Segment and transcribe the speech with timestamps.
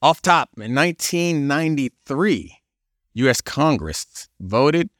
[0.00, 2.54] Off top, in 1993,
[3.14, 3.40] U.S.
[3.40, 4.90] Congress voted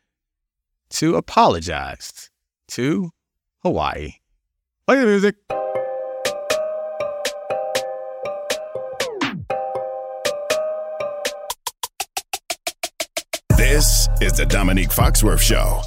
[0.90, 2.30] to apologize
[2.66, 3.12] to
[3.62, 4.14] Hawaii.
[4.88, 5.36] Play the music.
[13.56, 15.80] This is the Domonique Foxworth Show.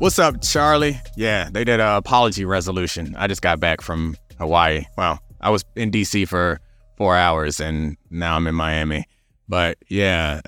[0.00, 1.00] What's up, Charlie?
[1.16, 3.16] Yeah, they did an apology resolution.
[3.16, 4.84] I just got back from Hawaii.
[4.98, 6.60] Well, I was in DC for
[6.98, 9.06] four hours and now I'm in Miami.
[9.48, 10.42] But yeah,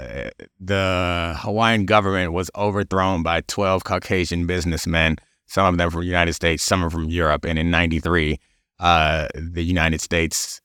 [0.58, 6.34] the Hawaiian government was overthrown by 12 Caucasian businessmen, some of them from the United
[6.34, 7.46] States, some from Europe.
[7.46, 8.38] And in 93,
[8.78, 10.60] uh, the United States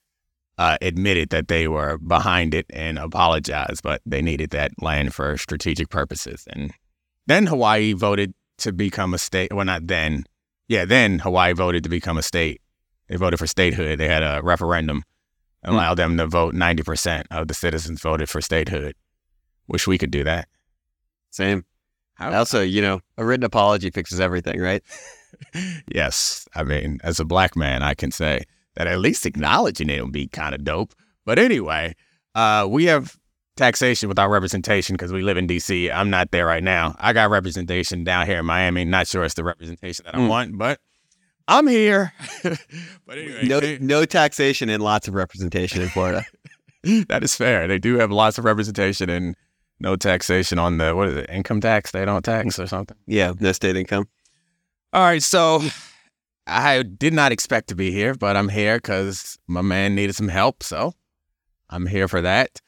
[0.57, 5.37] uh, admitted that they were behind it and apologized, but they needed that land for
[5.37, 6.45] strategic purposes.
[6.49, 6.73] And
[7.27, 9.53] then Hawaii voted to become a state.
[9.53, 10.25] Well, not then.
[10.67, 12.61] Yeah, then Hawaii voted to become a state.
[13.07, 13.99] They voted for statehood.
[13.99, 15.03] They had a referendum,
[15.65, 16.53] allowed them to vote.
[16.53, 18.95] Ninety percent of the citizens voted for statehood.
[19.67, 20.47] Wish we could do that.
[21.31, 21.65] Same.
[22.19, 24.81] Also, you know, a written apology fixes everything, right?
[25.93, 28.43] yes, I mean, as a black man, I can say
[28.75, 30.93] that at least acknowledging it would be kind of dope.
[31.25, 31.95] But anyway,
[32.35, 33.17] uh, we have
[33.57, 35.93] taxation without representation because we live in DC.
[35.93, 36.95] I'm not there right now.
[36.99, 38.85] I got representation down here in Miami.
[38.85, 40.27] Not sure it's the representation that I Mm.
[40.29, 40.79] want, but
[41.47, 42.11] I'm here.
[42.43, 46.25] but anyway, No, they- no taxation and lots of representation in Florida.
[47.07, 47.67] that is fair.
[47.67, 49.35] They do have lots of representation and
[49.79, 51.29] no taxation on the what is it?
[51.29, 51.91] Income tax?
[51.91, 52.97] They don't tax or something.
[53.05, 54.07] yeah, no state income.
[54.93, 55.61] All right, so
[56.47, 60.29] I did not expect to be here, but I'm here because my man needed some
[60.29, 60.93] help, so
[61.69, 62.61] I'm here for that.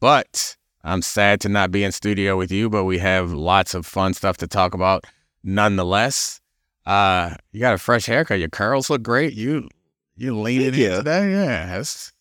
[0.00, 3.84] But I'm sad to not be in studio with you, but we have lots of
[3.84, 5.04] fun stuff to talk about
[5.42, 6.40] nonetheless.
[6.86, 8.38] Uh, you got a fresh haircut.
[8.38, 9.34] Your curls look great.
[9.34, 9.68] You
[10.16, 11.32] you leaning Thank in today.
[11.32, 12.12] Yeah, it's,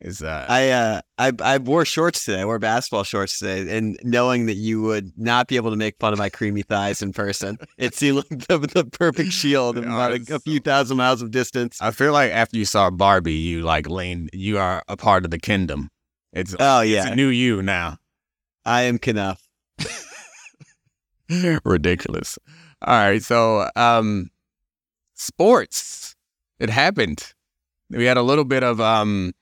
[0.00, 2.40] it's uh, I uh I I wore shorts today.
[2.40, 5.96] I wore basketball shorts today, and knowing that you would not be able to make
[6.00, 9.84] fun of my creamy thighs in person, it seemed like the, the perfect shield of
[9.84, 11.78] about a, a few thousand miles of distance.
[11.82, 14.30] I feel like after you saw Barbie, you like lean.
[14.32, 15.90] You are a part of the kingdom.
[16.32, 17.98] It's Oh it's yeah, a new you now.
[18.64, 19.42] I am Kenough.
[21.64, 22.38] Ridiculous.
[22.82, 24.30] All right, so um
[25.14, 26.14] sports.
[26.58, 27.32] It happened.
[27.90, 29.32] We had a little bit of um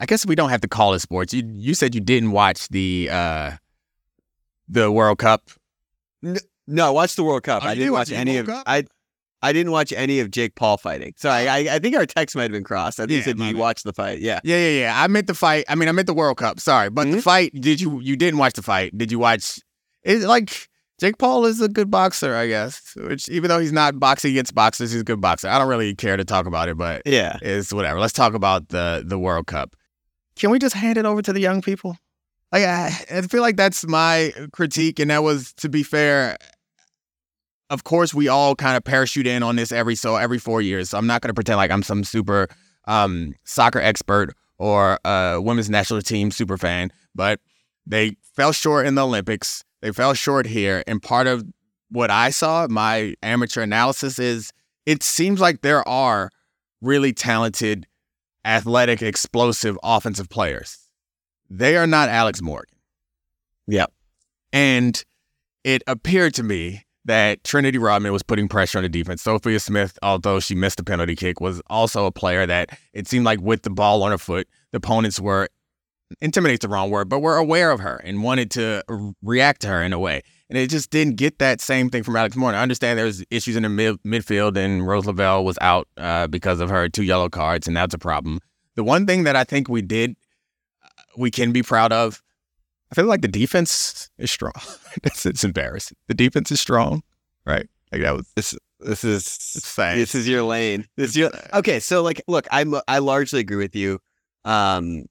[0.00, 1.32] I guess we don't have to call it sports.
[1.32, 3.52] You you said you didn't watch the uh
[4.68, 5.50] the World Cup.
[6.66, 7.62] No, I watched the World Cup.
[7.64, 8.64] Oh, I didn't watch watch any World of Cup?
[8.66, 8.84] I.
[9.42, 11.12] I didn't watch any of Jake Paul fighting.
[11.18, 12.98] So I, I, I think our text might have been crossed.
[12.98, 14.20] I think you said you watched the fight.
[14.20, 14.40] Yeah.
[14.42, 14.94] Yeah, yeah, yeah.
[14.96, 15.66] I meant the fight.
[15.68, 16.58] I mean, I meant the World Cup.
[16.60, 17.22] Sorry, but the Mhm.
[17.22, 17.52] fight.
[17.52, 18.96] Did you you didn't watch the fight?
[18.96, 19.58] Did you watch?
[20.02, 20.70] It's like
[21.04, 22.94] Jake Paul is a good boxer, I guess.
[22.96, 25.48] Which even though he's not boxing against boxers, he's a good boxer.
[25.48, 27.36] I don't really care to talk about it, but Yeah.
[27.42, 28.00] it's whatever.
[28.00, 29.76] Let's talk about the the World Cup.
[30.34, 31.98] Can we just hand it over to the young people?
[32.52, 36.38] Like I, I feel like that's my critique, and that was to be fair.
[37.68, 40.88] Of course, we all kind of parachute in on this every so every four years.
[40.88, 42.48] So I'm not going to pretend like I'm some super
[42.88, 47.40] um, soccer expert or a women's national team super fan, but
[47.86, 49.64] they fell short in the Olympics.
[49.84, 51.44] They fell short here, and part of
[51.90, 54.50] what I saw, my amateur analysis is,
[54.86, 56.30] it seems like there are
[56.80, 57.86] really talented,
[58.46, 60.78] athletic, explosive offensive players.
[61.50, 62.78] They are not Alex Morgan.
[63.66, 63.92] Yep.
[64.54, 65.04] And
[65.64, 69.20] it appeared to me that Trinity Rodman was putting pressure on the defense.
[69.20, 73.26] Sophia Smith, although she missed the penalty kick, was also a player that it seemed
[73.26, 75.50] like with the ball on her foot, the opponents were
[76.20, 79.82] intimidate's the wrong word, but were aware of her and wanted to react to her
[79.82, 80.22] in a way.
[80.50, 82.58] And it just didn't get that same thing from Alex Morgan.
[82.58, 86.60] I understand there's issues in the mid- midfield, and Rose Lavelle was out uh, because
[86.60, 88.40] of her two yellow cards, and that's a problem.
[88.76, 90.16] The one thing that I think we did,
[90.84, 92.22] uh, we can be proud of,
[92.92, 94.52] I feel like the defense is strong.
[95.02, 95.96] That's it's embarrassing.
[96.06, 97.02] The defense is strong,
[97.44, 97.66] right?
[97.90, 99.98] Like that was This this is it's sad.
[99.98, 100.86] this is your lane.
[100.96, 101.80] This is your okay.
[101.80, 103.98] So like, look, I'm I largely agree with you.
[104.44, 105.06] Um,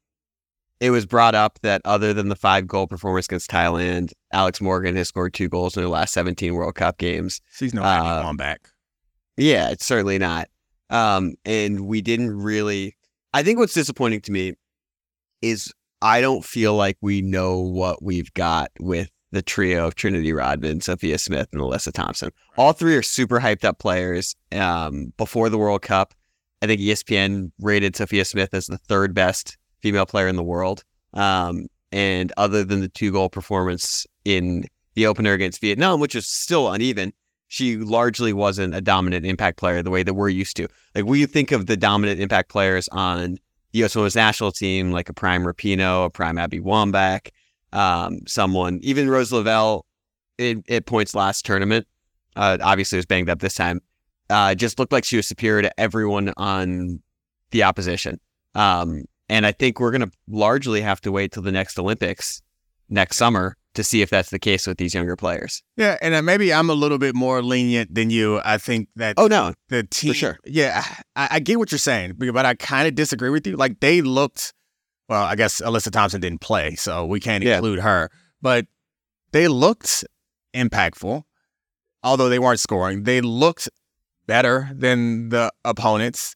[0.79, 4.95] it was brought up that other than the five goal performance against Thailand, Alex Morgan
[4.95, 7.41] has scored two goals in the last 17 World Cup games.
[7.53, 8.69] She's no uh, on back.
[9.37, 10.49] Yeah, it's certainly not.
[10.89, 12.95] Um, and we didn't really.
[13.33, 14.53] I think what's disappointing to me
[15.41, 20.31] is I don't feel like we know what we've got with the trio of Trinity
[20.31, 22.29] Rodman, Sophia Smith, and Alyssa Thompson.
[22.57, 24.35] All three are super hyped up players.
[24.51, 26.13] Um, before the World Cup,
[26.61, 30.83] I think ESPN rated Sophia Smith as the third best female player in the world.
[31.13, 34.63] Um, and other than the two goal performance in
[34.95, 37.13] the opener against Vietnam, which is still uneven,
[37.49, 40.67] she largely wasn't a dominant impact player the way that we're used to.
[40.95, 43.37] Like we think of the dominant impact players on
[43.73, 43.95] the U.S.
[43.95, 47.29] Women's National Team, like a prime Rapinoe, a prime Abby Wambach,
[47.73, 49.85] um, someone, even Rose Lavelle
[50.37, 51.85] it, at points last tournament,
[52.35, 53.81] uh, obviously was banged up this time,
[54.29, 57.01] uh, just looked like she was superior to everyone on
[57.51, 58.19] the opposition.
[58.55, 62.41] Um, and I think we're going to largely have to wait till the next Olympics
[62.89, 65.63] next summer to see if that's the case with these younger players.
[65.77, 68.39] Yeah, and uh, maybe I'm a little bit more lenient than you.
[68.45, 70.37] I think that Oh no, the team, for sure.
[70.45, 70.83] Yeah,
[71.15, 73.55] I, I get what you're saying, but I kind of disagree with you.
[73.55, 74.53] Like they looked,
[75.09, 77.55] well, I guess Alyssa Thompson didn't play, so we can't Yeah.
[77.55, 78.11] include her,
[78.43, 78.67] but
[79.31, 80.03] they looked
[80.53, 81.23] impactful,
[82.03, 83.03] although they weren't scoring.
[83.03, 83.69] They looked
[84.27, 86.35] better than the opponents,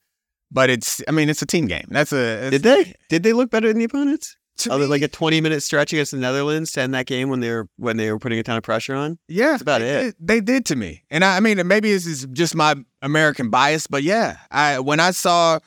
[0.51, 1.85] but it's, I mean, it's a team game.
[1.89, 2.94] That's a Did they?
[3.09, 4.35] Did they look better than the opponents?
[4.65, 7.29] Other oh, me, like a twenty minute stretch against the Netherlands to end that game
[7.29, 9.19] when they were when they were putting a ton of pressure on.
[9.27, 10.15] Yeah, That's about they, it.
[10.19, 12.73] They did to me, and I, I mean, maybe this is just my
[13.03, 15.59] American bias, but yeah, I when I saw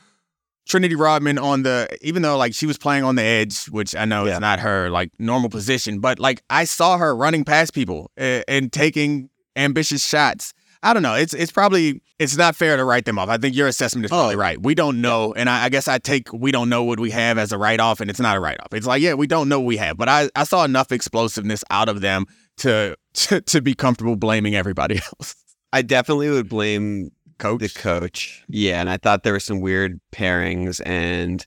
[0.67, 4.05] Trinity Rodman on the, even though like she was playing on the edge, which I
[4.07, 4.35] know Yeah.
[4.35, 8.45] is not her like normal position, but like I saw her running past people and,
[8.49, 10.53] and taking ambitious shots.
[10.83, 11.15] I don't know.
[11.15, 13.29] It's it's probably it's not fair to write them off.
[13.29, 14.39] I think your assessment is probably Oh.
[14.39, 14.61] right.
[14.61, 17.37] We don't know, and I, I guess I take we don't know what we have
[17.39, 18.73] as a write off, and it's not a write off.
[18.73, 21.63] It's like yeah, we don't know what we have, but I I saw enough explosiveness
[21.71, 22.25] out of them
[22.59, 25.35] to to, to be comfortable blaming everybody else.
[25.73, 28.43] I definitely would blame Coach, the coach.
[28.49, 31.47] Yeah, and I thought there were some weird pairings, and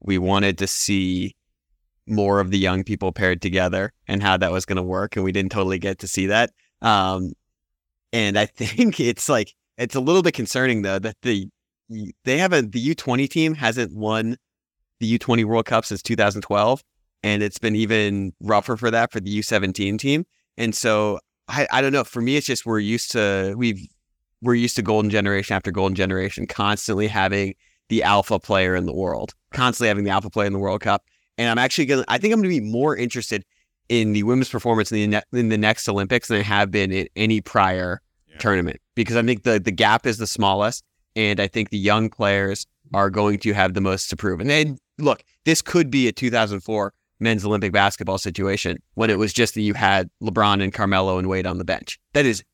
[0.00, 1.36] we wanted to see
[2.06, 5.24] more of the young people paired together and how that was going to work, and
[5.24, 6.50] we didn't totally get to see that.
[6.82, 7.32] Um,
[8.14, 11.48] and I think it's like it's a little bit concerning though that the
[12.24, 14.38] they have a the U twenty team hasn't won
[15.00, 16.82] the U twenty World Cup since 2012,
[17.22, 20.24] and it's been even rougher for that for the U seventeen team.
[20.56, 21.18] And so
[21.48, 22.04] I, I don't know.
[22.04, 23.86] For me, it's just we're used to we've
[24.40, 27.54] we're used to golden generation after golden generation, constantly having
[27.88, 31.02] the alpha player in the world, constantly having the alpha player in the World Cup.
[31.36, 33.44] And I'm actually gonna I think I'm gonna be more interested
[33.88, 37.08] in the women's performance in the in the next Olympics than I have been in
[37.16, 38.00] any prior
[38.34, 38.40] Yeah.
[38.40, 40.84] tournament because I think the the gap is the smallest,
[41.16, 44.40] and I think the young players are going to have the most to prove.
[44.40, 49.32] And then look, this could be a 2004 men's Olympic basketball situation when it was
[49.32, 51.98] just that you had LeBron and Carmelo and Wade on the bench.
[52.12, 52.44] That is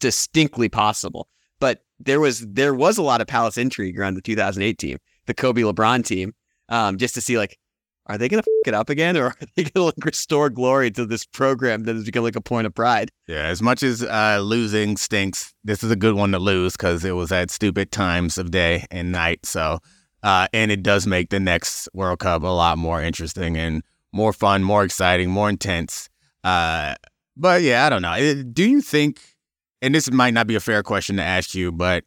[0.00, 1.28] distinctly possible.
[1.60, 5.34] But there was there was a lot of palace intrigue around the 2008 team, the
[5.34, 6.34] Kobe LeBron team,
[6.68, 7.58] um, just to see like,
[8.06, 10.50] are they going to f- it up again, or are they going to like restore
[10.50, 13.10] glory to this program that has become like a point of pride?
[13.26, 17.04] Yeah, as much as uh, losing stinks, this is a good one to lose because
[17.04, 19.44] it was at stupid times of day and night.
[19.44, 19.78] So,
[20.22, 23.82] uh, and it does make the next World Cup a lot more interesting and
[24.12, 26.08] more fun, more exciting, more intense.
[26.44, 26.94] Uh,
[27.36, 28.42] but yeah, I don't know.
[28.44, 29.20] Do you think?
[29.82, 32.04] And this might not be a fair question to ask you, but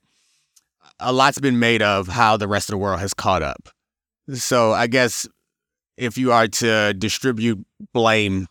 [1.00, 3.69] a lot's been made of how the rest of the world has caught up.
[4.34, 5.28] So I guess
[6.00, 7.63] if you are to distribute
[7.94, 8.48] blame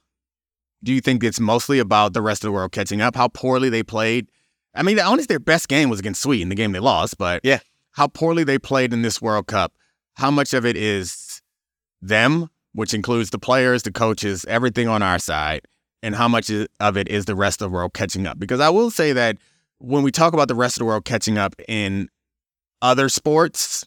[0.83, 3.17] do you think it's mostly about the rest of the world catching up?
[3.17, 4.29] How poorly they played?
[4.77, 7.59] I mean, honestly, their best game was against Sweden, the game they lost, but Yeah.
[7.93, 9.73] how poorly they played in this World Cup.
[10.15, 11.43] How much of it is
[12.01, 15.63] them, which includes the players, the coaches, everything on our side,
[16.01, 16.49] and how much
[16.79, 18.39] of it is the rest of the world catching up?
[18.39, 19.37] Because I will say that
[19.79, 22.09] when we talk about the rest of the world catching up in
[22.83, 23.85] other sports,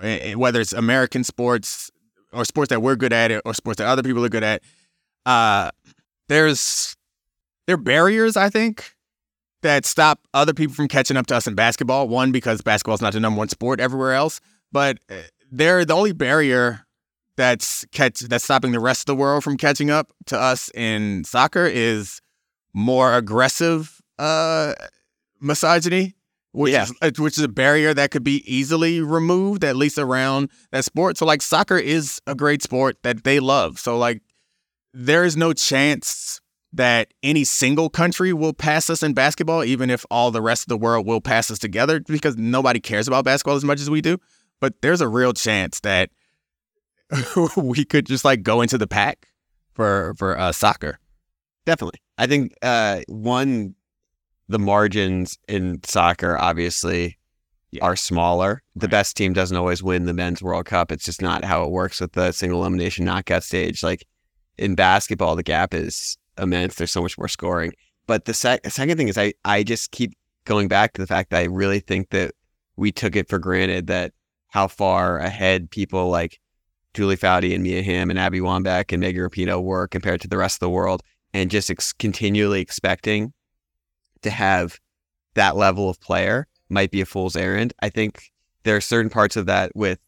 [0.00, 1.90] eh, eh, whether it's American sports
[2.32, 4.62] or sports that we're good at or sports that other people are good at,
[5.26, 5.70] uh,
[6.28, 6.96] there's
[7.66, 8.94] there are barriers I think
[9.62, 12.08] that stop other people from catching up to us in basketball.
[12.08, 14.40] One because basketball is not the number one sport everywhere else,
[14.72, 15.16] but uh,
[15.50, 16.86] they're the only barrier
[17.36, 21.24] that's catch that's stopping the rest of the world from catching up to us in
[21.24, 22.20] soccer is
[22.72, 24.74] more aggressive uh,
[25.40, 26.14] misogyny.
[26.52, 26.84] Which Yeah.
[26.84, 30.84] is uh, which is a barrier that could be easily removed, at least around that
[30.84, 31.16] sport.
[31.16, 33.78] So like soccer is a great sport that they love.
[33.78, 34.22] So like
[34.92, 36.40] there is no chance
[36.72, 40.68] that any single country will pass us in basketball, even if all the rest of
[40.68, 44.00] the world will pass us together, because nobody cares about basketball as much as we
[44.00, 44.18] do.
[44.60, 46.10] But there's a real chance that
[47.56, 49.28] we could just like go into the pack
[49.72, 50.98] for for uh, soccer.
[51.66, 52.00] Definitely.
[52.18, 53.74] I think uh, one,
[54.50, 57.16] the margins in soccer obviously
[57.70, 57.84] Yeah.
[57.84, 58.62] are smaller.
[58.74, 58.90] The Right.
[58.90, 60.90] best team doesn't always win the men's World Cup.
[60.90, 63.82] It's just not how it works with the single elimination knockout stage.
[63.84, 64.04] Like
[64.58, 66.74] in basketball, the gap is immense.
[66.74, 67.72] There's so much more scoring.
[68.08, 70.14] But the sec- second thing is, I, I just keep
[70.46, 72.32] going back to the fact that I really think that
[72.76, 74.12] we took it for granted that
[74.48, 76.40] how far ahead people like
[76.92, 80.36] Julie Foudy and Mia Hamm and Abby Wambach and Megan Rapinoe were compared to the
[80.38, 81.02] rest of the world
[81.32, 83.32] and just ex- continually expecting
[84.22, 84.78] to have
[85.34, 87.72] that level of player might be a fool's errand.
[87.80, 88.30] I think
[88.64, 89.98] there are certain parts of that with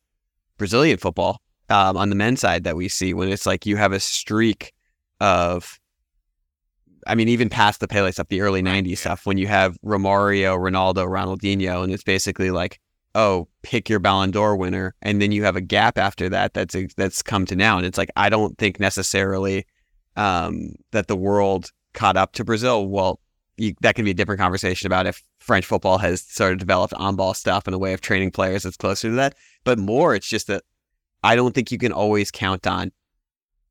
[0.59, 1.41] Brazilian football
[1.71, 4.73] um, on the men's side that we see when it's like you have a streak
[5.21, 5.79] of
[7.07, 10.57] I mean, even past the Pele stuff, the early '90s stuff, when you have Romario,
[10.57, 12.79] Ronaldo, Ronaldinho, and it's basically like,
[13.15, 16.55] oh, pick your Ballon d'Or winner, and then you have a gap after that.
[16.55, 19.67] That's that's come to now, and it's like I don't think necessarily
[20.17, 22.87] um, that the world caught up to Brazil.
[22.87, 23.19] Well,
[23.57, 26.95] you, that can be a different conversation about if French football has sort of developed
[26.95, 29.35] on-ball stuff and a way of training players that's closer to that.
[29.65, 30.65] But more, it's just that
[31.23, 32.93] I don't think you can always count on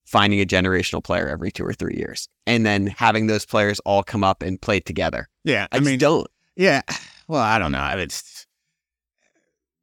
[0.06, 4.04] finding a generational player every two or three years and then having those players all
[4.04, 5.28] come up and play together.
[5.44, 5.68] Yeah.
[5.72, 6.28] I, I mean, don't.
[6.56, 6.82] Yeah.
[7.28, 7.96] Well, I don't know.
[7.98, 8.46] It's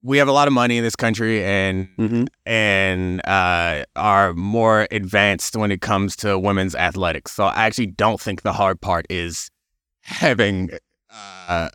[0.02, 2.24] we have a lot of money in this country and mm-hmm.
[2.46, 7.32] and uh, are more advanced when it comes to women's athletics.
[7.32, 9.50] So I actually don't think the hard part is
[10.08, 10.70] having
[11.48, 11.68] uh,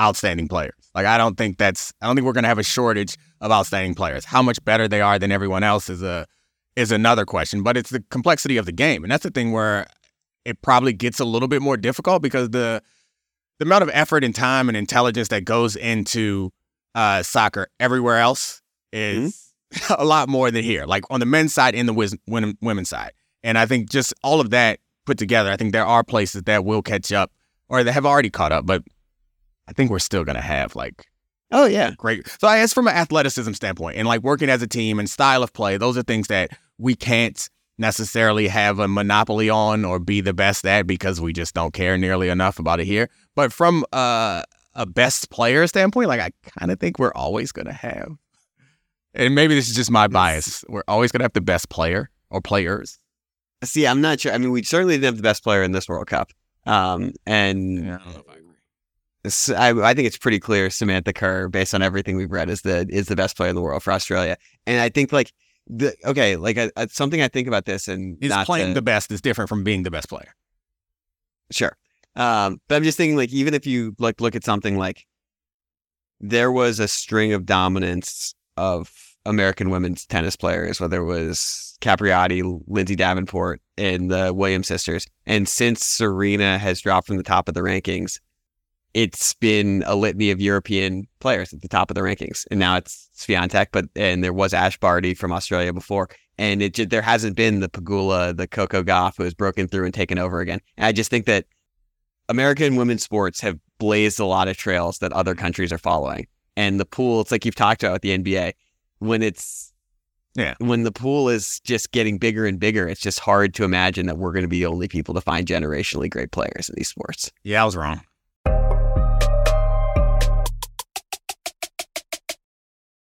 [0.00, 0.72] outstanding players.
[0.94, 3.50] Like I don't think that's I don't think we're going to have a shortage of
[3.50, 4.24] outstanding players.
[4.24, 6.26] How much better they are than everyone else is a
[6.76, 9.02] is another question, but it's the complexity of the game.
[9.02, 9.86] And that's the thing where
[10.44, 12.82] it probably gets a little bit more difficult because the
[13.58, 16.52] the amount of effort and time and intelligence that goes into
[16.94, 18.62] uh, soccer everywhere else
[18.92, 19.94] is mm-hmm.
[19.98, 20.86] a lot more than here.
[20.86, 23.12] Like on the men's side and the women, women's side.
[23.42, 26.64] And I think just all of that put together, I think there are places that
[26.64, 27.32] will catch up
[27.68, 28.82] or they have already caught up, but
[29.66, 31.06] I think we're still going to have like
[31.50, 32.28] Oh yeah, great.
[32.40, 35.42] So I guess from an athleticism standpoint and like working as a team and style
[35.42, 37.48] of play, those are things that we can't
[37.78, 41.96] necessarily have a monopoly on or be the best at because we just don't care
[41.96, 43.08] nearly enough about it here.
[43.34, 44.42] But from uh,
[44.74, 48.10] a best player standpoint, like I kind of think we're always going to have,
[49.14, 52.10] and maybe this is just my bias, we're always going to have the best player
[52.30, 52.98] or players.
[53.64, 54.32] See, I'm not sure.
[54.32, 56.30] I mean, we certainly didn't have the best player in this World Cup.
[56.68, 57.98] Um, and yeah,
[59.56, 62.60] I, I, I, think it's pretty clear Samantha Kerr, based on everything we've read, is
[62.60, 64.36] the is the best player in the world for Australia.
[64.66, 65.32] And I think like
[65.66, 68.82] the okay, like a, a, something I think about this and is playing to, the
[68.82, 70.34] best is different from being the best player.
[71.50, 71.74] Sure,
[72.16, 75.06] um, but I'm just thinking like even if you like look at something like
[76.20, 78.92] there was a string of dominance of
[79.28, 85.48] American women's tennis players, whether it was Capriati, Lindsay Davenport, and the Williams sisters, and
[85.48, 88.18] since Serena has dropped from the top of the rankings,
[88.94, 92.76] it's been a litany of European players at the top of the rankings, and now
[92.76, 96.08] it's Swiatek, but and there was Ash Barty from Australia before,
[96.38, 99.84] and it just, there hasn't been the Pegula, the Coco Gauff who has broken through
[99.84, 100.60] and taken over again.
[100.76, 101.44] And I just think that
[102.28, 106.80] American women's sports have blazed a lot of trails that other countries are following, and
[106.80, 108.54] the pool, it's like you've talked about the NBA,
[108.98, 109.72] when it's
[110.34, 110.54] yeah.
[110.58, 114.18] When the pool is just getting bigger and bigger, it's just hard to imagine that
[114.18, 117.32] we're going to be the only people to find generationally great players in these sports.
[117.42, 118.02] Yeah, I was wrong.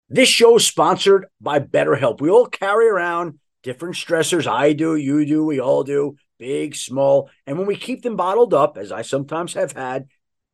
[0.08, 2.22] This show is sponsored by BetterHelp.
[2.22, 4.48] We all carry around different stressors.
[4.48, 7.30] I do, you do, we all do, big, small.
[7.46, 10.06] And when we keep them bottled up, as I sometimes have had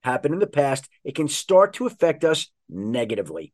[0.04, 3.54] happen in the past, it can start to affect us negatively.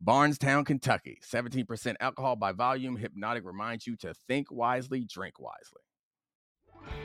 [0.00, 1.18] Bardstown, Kentucky.
[1.24, 2.96] 17% alcohol by volume.
[2.96, 5.80] Hypnotic reminds you to think wisely, drink wisely.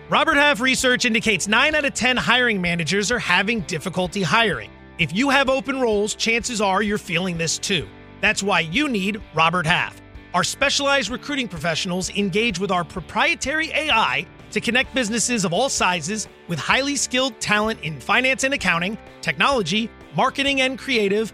[0.09, 4.69] Robert Half research indicates 9 out of 10 hiring managers are having difficulty hiring.
[4.97, 7.87] If you have open roles, chances are you're feeling this too.
[8.19, 10.01] That's why you need Robert Half.
[10.33, 16.27] Our specialized recruiting professionals engage with our proprietary AI to connect businesses of all sizes
[16.47, 21.33] with highly skilled talent in finance and accounting, technology, marketing and creative,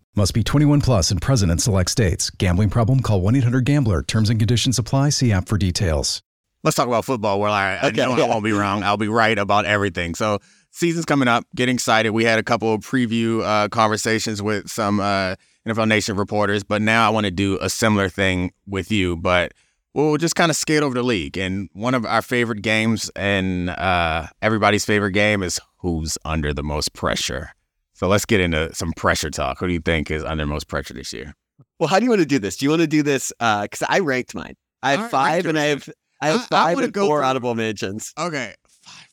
[0.15, 2.29] Must be 21 plus and present in select states.
[2.31, 2.99] Gambling problem?
[2.99, 4.03] Call 1 800 GAMBLER.
[4.03, 5.09] Terms and conditions apply.
[5.09, 6.21] See app for details.
[6.63, 7.39] Let's talk about football.
[7.39, 8.25] Where I, I Okay, know yeah.
[8.25, 8.83] I won't be wrong.
[8.83, 10.13] I'll be right about everything.
[10.15, 10.39] So
[10.69, 11.45] season's coming up.
[11.55, 12.09] Getting excited.
[12.11, 16.81] We had a couple of preview uh, conversations with some uh, NFL Nation reporters, but
[16.81, 19.15] now I want to do a similar thing with you.
[19.15, 19.53] But
[19.93, 21.37] we'll just kind of skate over the league.
[21.37, 26.63] And one of our favorite games and uh, everybody's favorite game is who's under the
[26.63, 27.51] most pressure.
[28.01, 29.59] So let's get into some pressure talk.
[29.59, 31.35] Who do you think is under most pressure this year?
[31.79, 32.57] Well, how do you want to do this?
[32.57, 33.31] Do you want to do this?
[33.39, 34.55] Because I ranked mine.
[34.81, 35.87] I have All right, five, and I have
[36.19, 38.11] I have I- I five wanna and go four through- audible mentions.
[38.17, 38.55] Okay.
[38.81, 39.07] Five.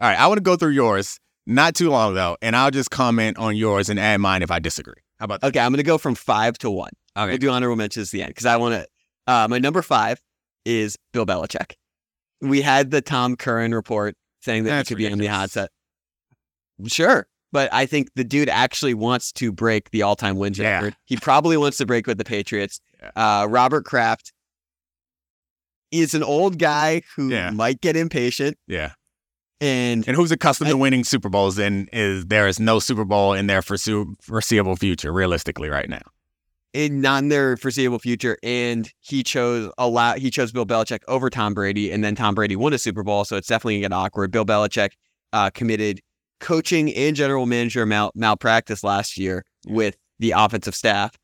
[0.00, 0.16] All right.
[0.20, 1.18] I want to go through yours.
[1.44, 4.60] Not too long though, and I'll just comment on yours and add mine if I
[4.60, 5.02] disagree.
[5.18, 5.48] How about that?
[5.48, 6.92] Okay, I'm going to go from five to one.
[7.18, 7.30] Okay.
[7.30, 8.86] We'll do honorable mentions at the end because I want to.
[9.26, 10.20] Uh, my number five
[10.64, 11.72] is Bill Belichick.
[12.40, 15.48] We had the Tom Curran report saying that That's he could be on the hot
[15.52, 15.52] ridiculous.
[15.52, 15.70] set.
[16.92, 17.26] Sure.
[17.52, 20.76] But I think the dude actually wants to break the all time wins Yeah.
[20.76, 20.96] record.
[21.04, 22.80] He probably wants to break with the Patriots.
[23.16, 24.32] Uh, Robert Kraft
[25.90, 27.50] is an old guy who Yeah.
[27.50, 28.56] might get impatient.
[28.66, 28.92] Yeah.
[29.60, 33.04] And And who's accustomed I- to winning Super Bowls and is there is no Super
[33.04, 36.02] Bowl in their foreseeable future, realistically, right now.
[36.72, 38.38] in not in their foreseeable future.
[38.44, 40.18] And he chose a lot.
[40.18, 43.24] He chose Bill Belichick over Tom Brady, and then Tom Brady won a Super Bowl,
[43.24, 44.30] so it's definitely gonna get awkward.
[44.30, 44.90] Bill Belichick
[45.32, 46.00] uh, committed
[46.40, 51.16] coaching and general manager mal- malpractice last year with the offensive staff,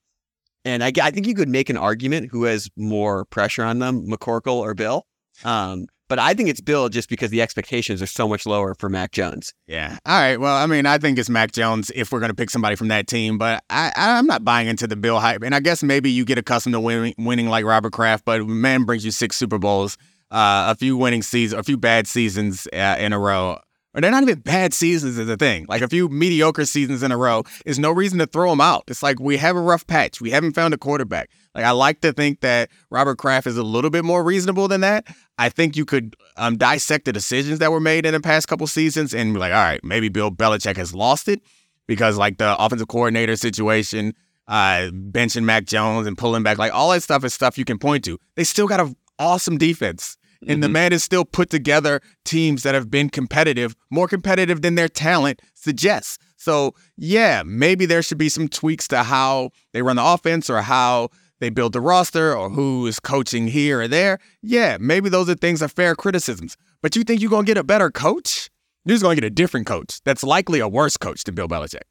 [0.65, 4.57] and I think you could make an argument who has more pressure on them, McCorkle
[4.57, 5.07] or Bill.
[5.45, 8.89] Um, but I think it's Bill just because the expectations are so much lower for
[8.89, 9.53] Mac Jones.
[9.67, 9.99] Yeah.
[10.07, 10.39] All right.
[10.39, 12.89] Well, I mean, I think it's Mac Jones if we're going to pick somebody from
[12.89, 15.43] that team, but I, I'm not buying into the Bill hype.
[15.43, 18.85] And I guess maybe you get accustomed to winning, winning like Robert Kraft, but man
[18.85, 19.97] brings you six Super Bowls,
[20.31, 23.59] uh, a few winning seasons, a few bad seasons uh, in a row.
[23.97, 25.65] Or they're not even bad seasons is a thing.
[25.71, 28.85] Like a few mediocre seasons in a row is no reason to throw them out.
[28.89, 30.21] It's like we have a rough patch.
[30.21, 31.31] We haven't found a quarterback.
[31.55, 34.83] Like I like to think that Robert Kraft is a little bit more reasonable than
[34.83, 35.07] that.
[35.39, 38.67] I think you could um, dissect the decisions that were made in the past couple
[38.67, 41.41] seasons and be like, all right, maybe Bill Belichick has lost it
[41.87, 44.13] because like the offensive coordinator situation,
[44.47, 47.79] uh, benching Mac Jones and pulling back, like all that stuff is stuff you can
[47.79, 48.19] point to.
[48.35, 50.19] They still got an awesome defense.
[50.47, 50.73] And the mm-hmm.
[50.73, 55.41] man has still put together teams that have been competitive, more competitive than their talent
[55.55, 56.19] suggests.
[56.37, 60.63] So, yeah, maybe there should be some tweaks to how they run the offense or
[60.63, 61.09] how
[61.41, 64.19] they build the roster or who is coaching here or there.
[64.43, 66.57] Yeah, maybe those are things are fair criticisms.
[66.83, 68.51] But you think you're going to get a better coach?
[68.85, 71.49] You're just going to get a different coach that's likely a worse coach than Bill
[71.49, 71.83] Belichick.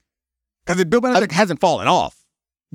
[0.65, 2.24] Because Bill Belichick hasn't fallen off.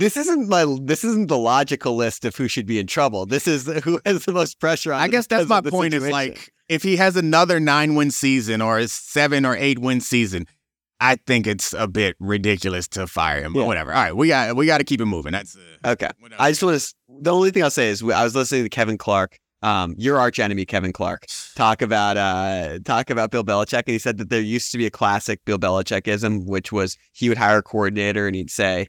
[0.00, 0.64] This isn't my.
[0.80, 3.26] This isn't the logical list of who should be in trouble.
[3.26, 5.00] This is who has the most pressure on.
[5.00, 5.92] I guess that's my point.
[5.92, 10.00] Is like if he has another nine win season or a seven or eight win
[10.00, 10.46] season,
[11.00, 13.52] I think it's a bit ridiculous to fire him.
[13.52, 13.92] But whatever.
[13.92, 15.32] All right, we got we got to keep it moving.
[15.32, 16.08] That's uh, okay.
[16.18, 16.40] what else?
[16.40, 16.94] I just want to.
[17.20, 20.38] The only thing I'll say is I was listening to Kevin Clark, um, your arch
[20.38, 24.40] enemy Kevin Clark, talk about uh talk about Bill Belichick, and he said that there
[24.40, 28.34] used to be a classic Bill Belichickism, which was he would hire a coordinator and
[28.34, 28.86] he'd say,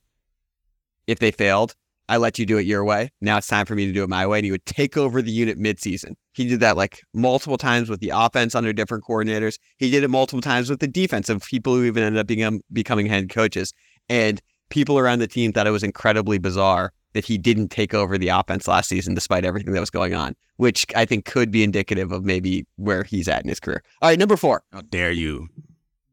[1.07, 1.75] if they failed,
[2.09, 3.09] I let you do it your way.
[3.21, 4.39] Now it's time for me to do it my way.
[4.39, 6.15] And he would take over the unit midseason.
[6.33, 9.57] He did that like multiple times with the offense under different coordinators.
[9.77, 12.61] He did it multiple times with the defense of people who even ended up being,
[12.73, 13.73] becoming head coaches.
[14.09, 18.17] And people around the team thought it was incredibly bizarre that he didn't take over
[18.17, 21.63] the offense last season despite everything that was going on, which I think could be
[21.63, 23.83] indicative of maybe where he's at in his career.
[24.01, 24.63] All right, number four.
[24.71, 25.47] How dare you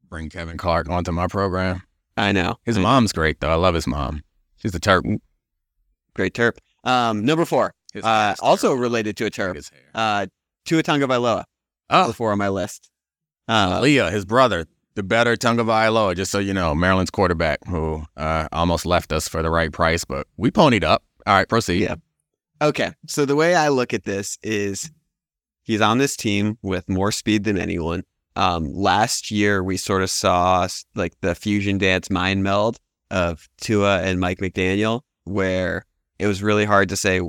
[0.08, 1.82] bring Kevin Clark onto my program?
[2.16, 2.56] I know.
[2.64, 3.50] His mom's great though.
[3.50, 4.22] I love his mom.
[4.58, 5.04] She's a Turk.
[6.14, 6.58] Great terp.
[6.84, 7.74] Um, number four.
[8.02, 8.82] Uh, also terrible.
[8.82, 9.50] related to a terp.
[9.50, 9.80] at his hair.
[9.94, 10.26] Uh,
[10.64, 11.44] Tua Tagovailoa.
[11.90, 12.90] Oh, Number four on my list.
[13.48, 18.48] Uh, Leah, his brother, the better Tagovailoa, just so you know, Maryland's quarterback who uh,
[18.52, 21.02] almost left us for the right price, but we ponied up.
[21.26, 21.82] All right, proceed.
[21.82, 21.94] Yeah.
[22.60, 22.92] Okay.
[23.06, 24.90] So the way I look at this is
[25.62, 28.02] he's on this team with more speed than anyone.
[28.36, 32.78] Um, last year, we sort of saw like the fusion dance mind meld
[33.10, 35.84] of Tua and Mike McDaniel, where
[36.18, 37.20] it was really hard to say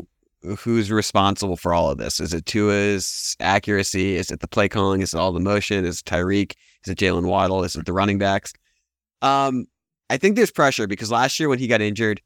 [0.57, 2.19] who's responsible for all of this.
[2.19, 4.15] Is it Tua's accuracy?
[4.15, 5.01] Is it the play calling?
[5.01, 5.85] Is it all the motion?
[5.85, 6.53] Is it Tyreek?
[6.85, 7.63] Is it Jaylen Waddle?
[7.63, 8.53] Is it the running backs?
[9.21, 9.65] Um,
[10.09, 12.21] I think there's pressure because last year when he got injured,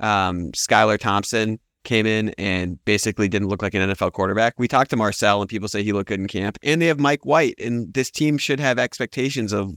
[0.00, 4.54] um, Skylar Thompson came in and basically didn't look like an NFL quarterback.
[4.58, 6.58] We talked to Marcel and people say he looked good in camp.
[6.62, 9.72] And they have Mike White, and this team should have expectations of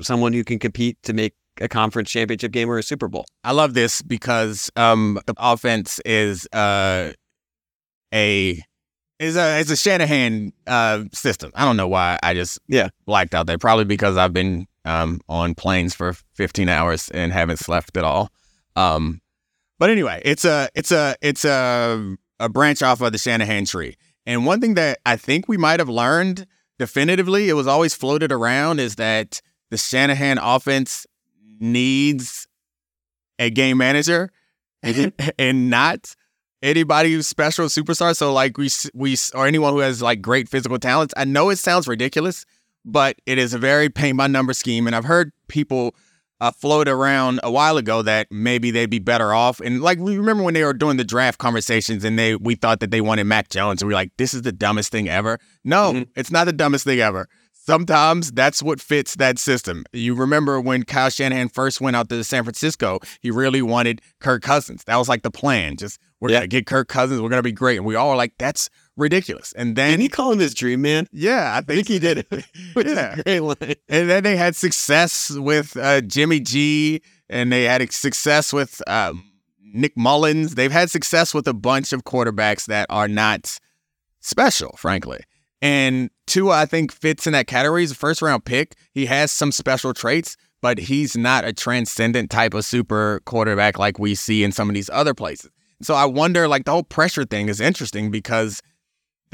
[0.00, 3.24] someone who can compete to make a conference championship game or a Super Bowl.
[3.44, 7.12] I love this because um, the offense is uh,
[8.12, 8.62] a
[9.18, 11.52] is a is a Shanahan uh, system.
[11.54, 12.88] I don't know why I just Yeah.
[13.06, 13.58] blacked out there.
[13.58, 18.30] Probably because I've been um, on planes for 15 hours and haven't slept at all.
[18.76, 19.20] Um,
[19.78, 23.96] but anyway, it's a it's a it's a a branch off of the Shanahan tree.
[24.26, 26.46] And one thing that I think we might have learned
[26.78, 29.40] definitively, it was always floated around, is that
[29.70, 31.06] the Shanahan offense
[31.60, 32.46] needs
[33.38, 34.30] a game manager
[35.38, 36.14] and not
[36.62, 38.16] anybody who's special superstar.
[38.16, 41.14] So like we we or anyone who has like great physical talents.
[41.16, 42.44] I know it sounds ridiculous,
[42.84, 45.94] but it is a very paint by number scheme, and I've heard people
[46.40, 49.60] uh, float around a while ago that maybe they'd be better off.
[49.60, 52.80] And like we remember when they were doing the draft conversations, and they we thought
[52.80, 55.38] that they wanted Mac Jones, and we are like, this is the dumbest thing ever.
[55.64, 57.28] No, it's not the dumbest thing ever.
[57.66, 59.84] Sometimes that's what fits that system.
[59.94, 64.42] You remember when Kyle Shanahan first went out to San Francisco, he really wanted Kirk
[64.42, 64.84] Cousins.
[64.84, 65.78] That was like the plan.
[65.78, 66.40] Just we're Yeah.
[66.40, 67.78] gonna get Kirk Cousins, we're gonna be great.
[67.78, 69.54] And we all were like, that's ridiculous.
[69.54, 71.08] And then Didn't he call him his dream man?
[71.10, 72.26] yeah, I think he did.
[72.74, 73.16] Which yeah.
[73.24, 73.74] great line.
[73.88, 77.00] And then they had success with uh, Jimmy G,
[77.30, 79.14] and they had success with uh,
[79.62, 80.54] Nick Mullens.
[80.54, 83.58] They've had success with a bunch of quarterbacks that are not
[84.20, 85.20] special, frankly.
[85.62, 87.82] And Tua, I think, fits in that category.
[87.82, 88.76] He's a first round pick.
[88.92, 93.98] He has some special traits, but he's not a transcendent type of super quarterback like
[93.98, 95.50] we see in some of these other places.
[95.82, 98.62] So I wonder, like, the whole pressure thing is interesting because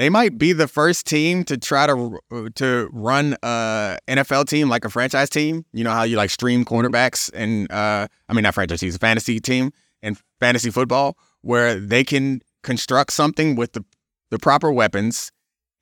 [0.01, 2.19] they might be the first team to try to
[2.55, 5.67] to run a NFL team like a franchise team.
[5.75, 9.41] You know how you like stream quarterbacks and uh, I mean not franchise teams, fantasy
[9.41, 9.73] team
[10.03, 13.85] and fantasy football, where they can construct something with the
[14.31, 15.31] the proper weapons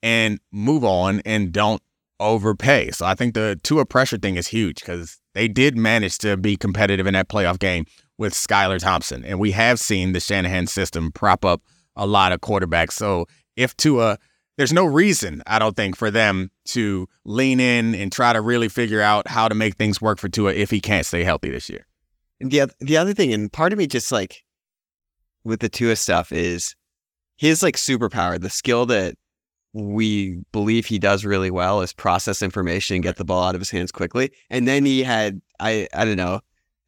[0.03, 1.83] and move on and don't
[2.21, 2.91] overpay.
[2.91, 6.57] So I think the Tua pressure thing is huge because they did manage to be
[6.57, 7.85] competitive in that playoff game
[8.19, 11.63] with Skylar Thompson, and we have seen the Shanahan system prop up
[11.95, 12.93] a lot of quarterbacks.
[12.93, 14.19] So if Tua,
[14.57, 18.69] there's no reason I don't think for them to lean in and try to really
[18.69, 21.69] figure out how to make things work for Tua if he can't stay healthy this
[21.69, 21.87] year.
[22.41, 24.43] And the the other thing, and part of me just like
[25.45, 26.75] with the Tua stuff is
[27.37, 29.15] his like superpower, the skill that
[29.79, 33.61] we believe he does really well is process information and get the ball out of
[33.61, 34.33] his hands quickly.
[34.51, 36.41] And then he had I I don't know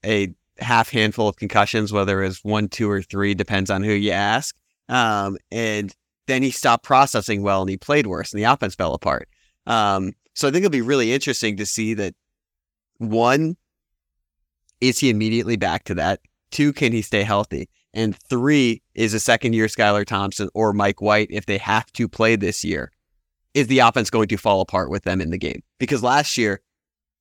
[0.05, 4.11] a half handful of concussions, whether it's one, two, or three, depends on who you
[4.11, 4.57] ask.
[4.89, 5.95] Um, and
[6.27, 9.29] then he stopped processing well and he played worse and the offense fell apart.
[9.67, 12.15] Um, so I think it'll be really interesting to see that
[12.99, 13.57] one,
[14.81, 16.21] is he immediately back to that?
[16.51, 17.69] Two, can he stay healthy?
[17.93, 22.09] And three, is a second year Skylar Thompson or Mike White, if they have to
[22.09, 22.93] play this year,
[23.55, 25.63] is the offense going to fall apart with them in the game?
[25.79, 26.61] Because last year,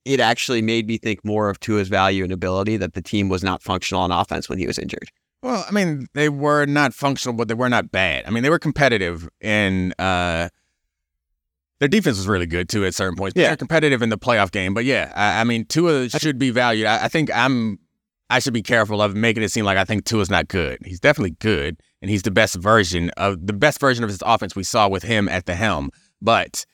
[0.05, 3.43] it actually made me think more of Tua's value and ability that the team was
[3.43, 5.10] not functional on offense when he was injured.
[5.41, 8.25] Well, I mean, they were not functional, but they were not bad.
[8.25, 10.49] I mean, they were competitive and uh
[11.79, 13.38] their defense was really good too at certain points.
[13.38, 13.47] Yeah.
[13.47, 14.73] They're competitive in the playoff game.
[14.73, 16.86] But yeah, I, I mean Tua should be valued.
[16.86, 17.79] I, I think I'm
[18.30, 20.78] I should be careful of making it seem like I think Tua's not good.
[20.86, 24.56] He's definitely good, and he's the best version of the best version of his offense
[24.56, 25.89] we saw with him at the helm.
[26.22, 26.65] But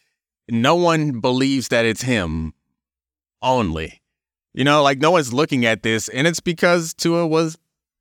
[0.50, 2.54] no one believes that it's him
[3.42, 4.02] only.
[4.54, 7.58] You know, like no one's looking at this, and it's because Tua was.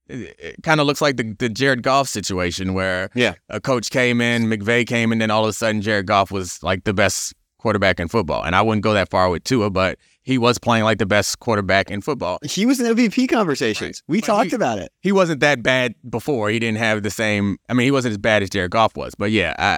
[0.07, 3.35] It, it kind of looks like the, the Jared Goff situation where Yeah.
[3.49, 6.31] a coach came in, McVay came in, and then all of a sudden Jared Goff
[6.31, 8.43] was like the best quarterback in football.
[8.45, 11.38] And I wouldn't go that far with Tua, but he was playing like the best
[11.40, 12.38] quarterback in football.
[12.42, 14.02] He was in MVP conversations.
[14.08, 14.90] We But talked he- about it.
[15.00, 16.50] He wasn't that bad before.
[16.50, 17.58] He didn't have the same.
[17.68, 19.14] I mean, he wasn't as bad as Jared Goff was.
[19.14, 19.74] But yeah, I,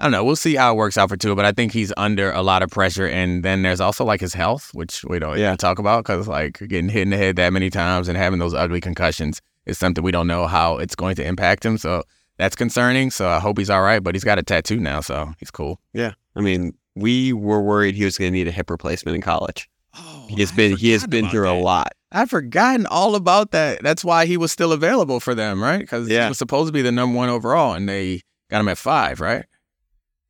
[0.00, 0.24] I don't know.
[0.24, 1.36] We'll see how it works out for Tua.
[1.36, 3.06] But I think he's under a lot of pressure.
[3.06, 5.54] And then there's also like his health, which we don't Yeah.
[5.56, 8.54] talk about because like getting hit in the head that many times and having those
[8.54, 11.76] ugly concussions is something we don't know how it's going to impact him.
[11.78, 12.02] So
[12.38, 13.10] that's concerning.
[13.10, 14.02] So I hope he's all right.
[14.02, 15.78] But he's got a tattoo now, so he's cool.
[15.92, 16.12] Yeah.
[16.36, 19.68] I mean, we were worried he was going to need a hip replacement in college.
[19.96, 21.92] Oh, He has been he has been through a lot.
[22.12, 23.82] I've forgotten all about that.
[23.82, 25.80] That's why he was still available for them, right?
[25.80, 26.24] Because Yeah.
[26.24, 29.20] he was supposed to be the number one overall, and they got him at five,
[29.20, 29.44] right?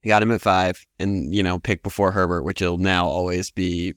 [0.03, 3.51] He got him at five, and you know, pick before Herbert, which will now always
[3.51, 3.95] be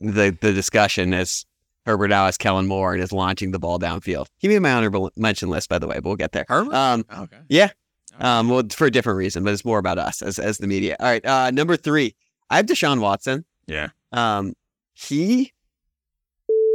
[0.00, 1.44] the the discussion as
[1.86, 4.26] Herbert now has Kellen Moore and is launching the ball downfield.
[4.38, 6.44] He made my honorable mention list, by the way, but we'll get there.
[6.48, 6.74] Herbert?
[6.74, 7.38] Um, Okay.
[7.48, 7.70] yeah,
[8.20, 10.96] um, well, for a different reason, but it's more about us as as the media.
[11.00, 12.14] All right, uh, number three,
[12.50, 13.44] I have Deshaun Watson.
[13.66, 13.88] Yeah.
[14.12, 14.54] Um,
[14.92, 15.52] he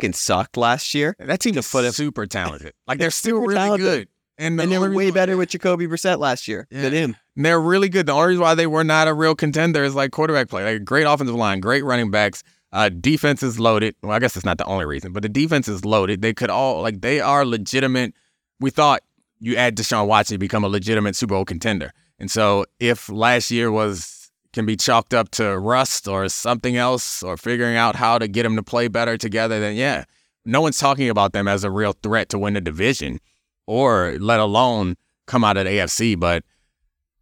[0.01, 1.15] fucking sucked last year.
[1.19, 2.73] That team is super talented.
[2.87, 3.85] Like they're still super really talented.
[3.85, 4.07] good.
[4.39, 6.83] And, the And they were way better with Jacoby Brissett last year Yeah.
[6.83, 7.15] than him.
[7.35, 8.05] And They're really good.
[8.05, 10.63] The only reason why they were not a real contender is like quarterback play.
[10.63, 12.43] Like great offensive line, great running backs.
[12.71, 13.95] Uh, defense is loaded.
[14.03, 16.21] Well, I guess it's not the only reason, but the defense is loaded.
[16.21, 18.13] They could all like they are legitimate.
[18.59, 19.01] We thought
[19.39, 21.91] you add Deshaun Watson, you become a legitimate Super Bowl contender.
[22.19, 24.16] And so if last year was
[24.57, 28.41] can be chalked up to rust or something else or figuring out how to get
[28.41, 30.03] them to play better together, then yeah,
[30.45, 33.19] no one's talking about them as a real threat to win the division
[33.67, 34.95] or let alone
[35.27, 36.19] come out of the AFC.
[36.19, 36.43] But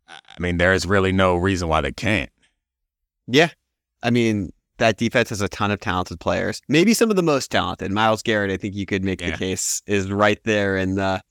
[0.08, 2.30] I mean, there is really no reason why they can't.
[3.28, 3.50] Yeah.
[4.02, 6.62] I mean, that defense has a ton of talented players.
[6.69, 7.91] Maybe some of the most talented.
[7.91, 9.32] Myles Garrett, I think you could make Yeah.
[9.32, 11.21] the case, is right there in the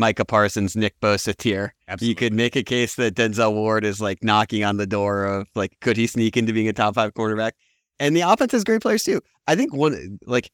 [0.00, 1.74] Micah Parsons, Nick Bosa tier.
[2.00, 5.46] You could make a case that Denzel Ward is like knocking on the door of
[5.54, 7.54] like, could he sneak into being a top five quarterback?
[8.00, 9.20] And the offense has great players too.
[9.46, 10.50] I think one like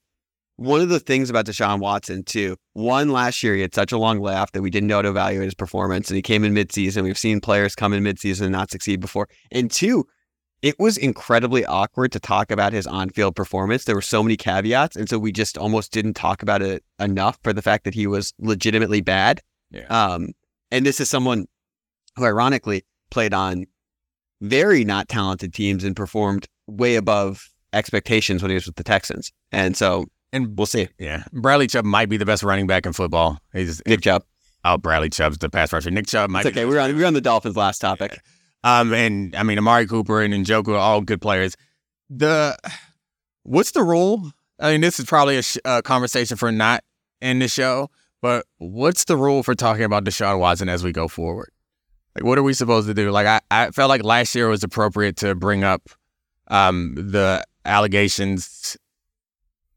[0.57, 2.57] one of the things about Deshaun Watson too.
[2.73, 5.11] One last year he had such a long layoff that we didn't know how to
[5.11, 7.05] evaluate his performance, and he came in midseason.
[7.05, 9.29] We've seen players come in midseason and not succeed before.
[9.53, 10.07] And two,
[10.63, 13.85] it was incredibly awkward to talk about his on-field performance.
[13.85, 17.39] There were so many caveats, and so we just almost didn't talk about it enough
[17.43, 19.43] for the fact that he was legitimately bad.
[19.71, 19.87] Yeah.
[19.89, 20.29] Um,
[20.71, 21.47] and this is someone
[22.17, 23.67] who, ironically, played on
[24.41, 29.33] very not talented teams and performed way above expectations when he was with the Texans.
[29.53, 30.89] And so And we'll see.
[30.99, 33.39] yeah, Bradley Chubb might be the best running back in football.
[33.53, 34.25] He's Nick Chubb.
[34.65, 35.91] oh Bradley Chubb's the pass rusher.
[35.91, 36.45] Nick Chubb might.
[36.47, 36.69] It's be okay.
[36.69, 38.19] We're on we're on the Dolphins last topic.
[38.67, 41.57] Um, and I mean, Amari Cooper and Njoku are all good players.
[42.11, 42.59] The
[43.45, 44.33] what's the rule?
[44.59, 46.83] I mean, this is probably a, sh- a conversation for not
[47.21, 51.07] in the show, but what's the rule for talking about Deshaun Watson as we go
[51.07, 51.51] forward?
[52.17, 53.13] Like, what are we supposed to do?
[53.13, 55.89] Like, I, I felt like last year was appropriate to bring up
[56.49, 58.77] um, the allegations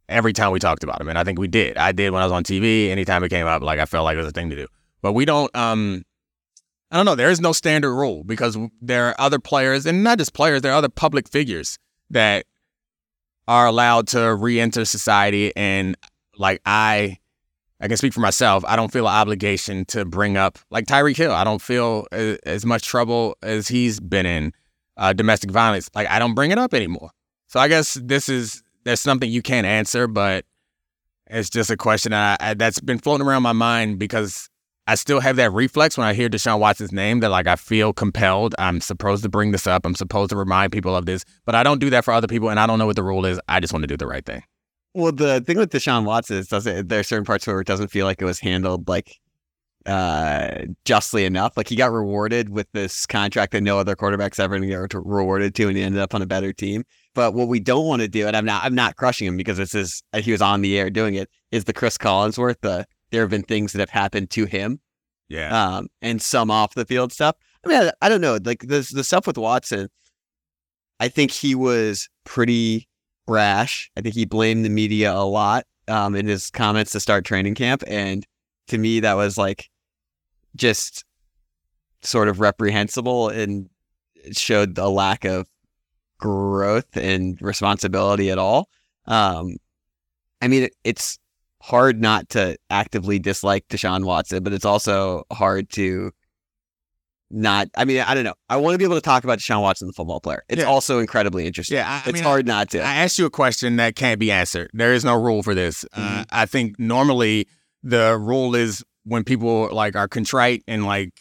[0.08, 1.78] every time we talked about him, and I think we did.
[1.78, 2.90] I did when I was on TV.
[2.90, 4.68] Anytime it came up, like I felt like it was a thing to do.
[5.04, 5.56] But we don't.
[5.56, 6.06] Um,
[6.92, 7.16] I don't know.
[7.16, 10.62] There is no standard rule because there are other players, and not just players.
[10.62, 11.78] There are other public figures
[12.10, 12.46] that
[13.48, 15.96] are allowed to re-enter society, and
[16.38, 17.20] like I,
[17.80, 18.64] I can speak for myself.
[18.68, 21.32] I don't feel an obligation to bring up like Tyreek Hill.
[21.32, 24.54] I don't feel as, as much trouble as he's been in
[24.98, 25.90] uh, domestic violence.
[25.94, 27.12] Like I don't bring it up anymore.
[27.48, 30.46] So I guess this is there's something you can't answer, but
[31.28, 34.49] it's just a question I, I, that's been floating around my mind because
[34.90, 37.94] I still have that reflex when I hear Deshaun Watson's name that like I feel
[37.94, 38.56] compelled.
[38.58, 39.86] I'm supposed to bring this up.
[39.86, 42.50] I'm supposed to remind people of this, but I don't do that for other people,
[42.50, 43.40] and I don't know what the rule is.
[43.48, 44.42] I just want to do the right thing.
[44.96, 47.90] Well, the thing with Deshaun Watson is doesn't there are certain parts where it doesn't
[47.90, 49.20] feel like it was handled like
[49.86, 51.56] uh justly enough.
[51.56, 55.68] Like he got rewarded with this contract that no other quarterback's ever get rewarded to,
[55.68, 56.84] and he ended up on a better team.
[57.14, 59.60] But what we don't want to do, and I'm not I'm not crushing him because
[59.60, 62.62] this is he was on the air doing it, is the Cris Collinsworth.
[62.62, 64.80] The there have been things that have happened to him,
[65.30, 65.78] Yeah.
[65.78, 67.36] um, and some off the field stuff.
[67.66, 68.38] I mean, I, I don't know.
[68.44, 69.90] Like the the stuff with Watson,
[71.00, 72.88] I think he was pretty
[73.28, 73.92] brash.
[73.98, 77.56] I think he blamed the media a lot um, in his comments to start training
[77.56, 78.26] camp, and
[78.68, 79.70] to me, that was like
[80.56, 81.04] just
[82.02, 83.70] sort of reprehensible and
[84.16, 85.48] it showed a lack of
[86.18, 88.70] growth and responsibility at all.
[89.06, 89.58] Um,
[90.42, 91.20] I mean, it, it's
[91.62, 96.12] hard not to actively dislike Deshaun Watson, but it's also hard to
[97.32, 97.68] not.
[97.78, 98.34] I mean, I don't know.
[98.50, 100.44] I want to be able to talk about Deshaun Watson, the football player.
[100.50, 100.68] It's Yeah.
[100.68, 101.78] also incredibly interesting.
[101.78, 102.80] Yeah, I- I it's mean, hard not to.
[102.82, 104.70] I asked you a question that can't be answered.
[104.74, 105.86] There is no rule for this.
[105.94, 107.48] Uh, I think normally
[107.84, 111.12] the rule is when people like are contrite and like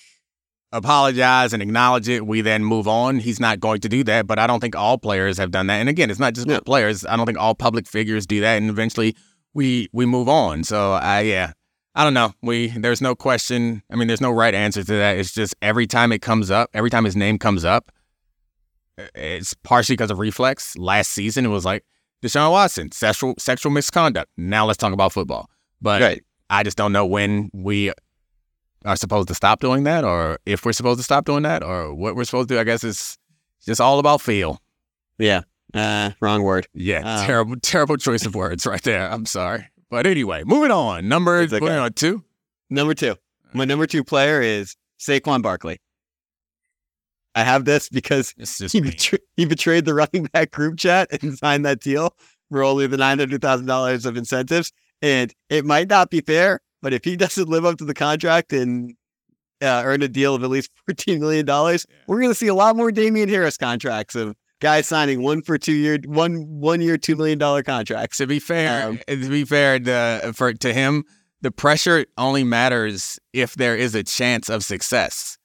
[0.73, 3.19] apologize and acknowledge it, we then move on.
[3.19, 5.77] He's not going to do that, but I don't think all players have done that.
[5.77, 7.05] And again, it's not just players.
[7.07, 9.17] I don't think all public figures do that, and eventually
[9.59, 10.63] we we move on.
[10.63, 11.53] So I yeah.
[11.95, 12.33] I don't know.
[12.43, 13.83] We there's no question.
[13.91, 15.19] I mean, there's no right answer to that.
[15.19, 17.91] It's just every time it comes up, every time his name comes up,
[19.17, 20.79] it's partially because of reflex.
[20.79, 21.85] Last season, it was like
[22.23, 24.31] Deshaun Watson, sexual sexual misconduct.
[24.37, 25.51] Now let's talk about football.
[25.83, 26.25] But right.
[26.51, 27.93] I just don't know when we
[28.85, 31.93] are supposed to stop doing that, or if we're supposed to stop doing that, or
[31.93, 32.61] what we're supposed to do.
[32.61, 33.19] I guess it's
[33.67, 34.63] just all about feel.
[35.19, 35.43] Yeah.
[35.75, 36.67] Uh, wrong word.
[36.73, 37.27] Yeah, Oh.
[37.27, 39.11] terrible, terrible choice of words right there.
[39.11, 41.09] I'm sorry, but anyway, moving on.
[41.09, 41.77] Number okay.
[41.77, 42.25] on, two.
[42.71, 43.17] Number two.
[43.53, 45.79] My number two player is Saquon Barkley.
[47.35, 48.35] I have this because
[48.73, 48.91] he, me.
[48.91, 52.15] betray- he betrayed the running back group chat and signed that deal
[52.51, 54.73] for only the nine hundred thousand dollars of incentives.
[55.03, 58.53] And it might not be fair, but if he doesn't live up to the contract
[58.53, 58.95] and
[59.61, 62.55] uh, earn a deal of at least fourteen million dollars, we're going to see a
[62.55, 66.97] lot more Damien Harris contracts of Guys signing one for two year, one one year,
[66.99, 68.17] two million dollar contracts.
[68.19, 71.05] To be fair, Um, to be fair, the, for to him,
[71.41, 75.39] the pressure only matters if there is a chance of success.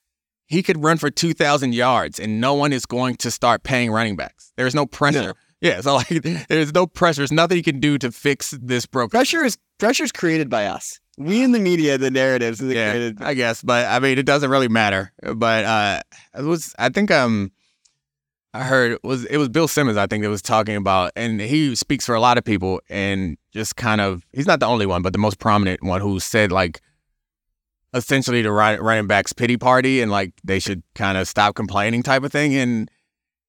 [0.48, 3.92] He could run for two thousand yards, and no one is going to start paying
[3.92, 4.52] running backs.
[4.58, 5.22] There's no pressure.
[5.22, 5.34] No.
[5.62, 6.08] Yeah, so like,
[6.50, 7.22] there's no pressure.
[7.22, 9.12] There's nothing he can do to fix this broken.
[9.12, 11.00] Pressure is pressure is created by us.
[11.18, 13.22] We in the media, the narratives, the Yeah, created.
[13.22, 15.14] I guess, but I mean, it doesn't really matter.
[15.36, 16.02] But uh,
[16.38, 17.52] it was, I think, um,
[18.54, 21.42] I heard it was it was Bill Simmons, I think, that was talking about, and
[21.42, 24.86] he speaks for a lot of people, and just kind of, he's not the only
[24.86, 26.82] one, but the most prominent one who said like,
[27.94, 32.04] essentially the run- running backs pity party, and like they should kind of stop complaining,
[32.04, 32.90] type of thing, and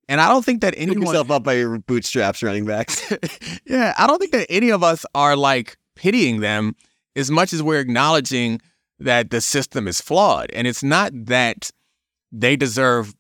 [0.09, 3.12] and I don't think that Pick anyone yourself up by your bootstraps, running backs.
[3.67, 6.77] yeah, I don't think that any of us are like pitying them
[7.17, 8.61] as much as we're acknowledging
[8.99, 10.51] that the system is flawed.
[10.53, 11.71] And it's not that
[12.33, 13.14] they deserve,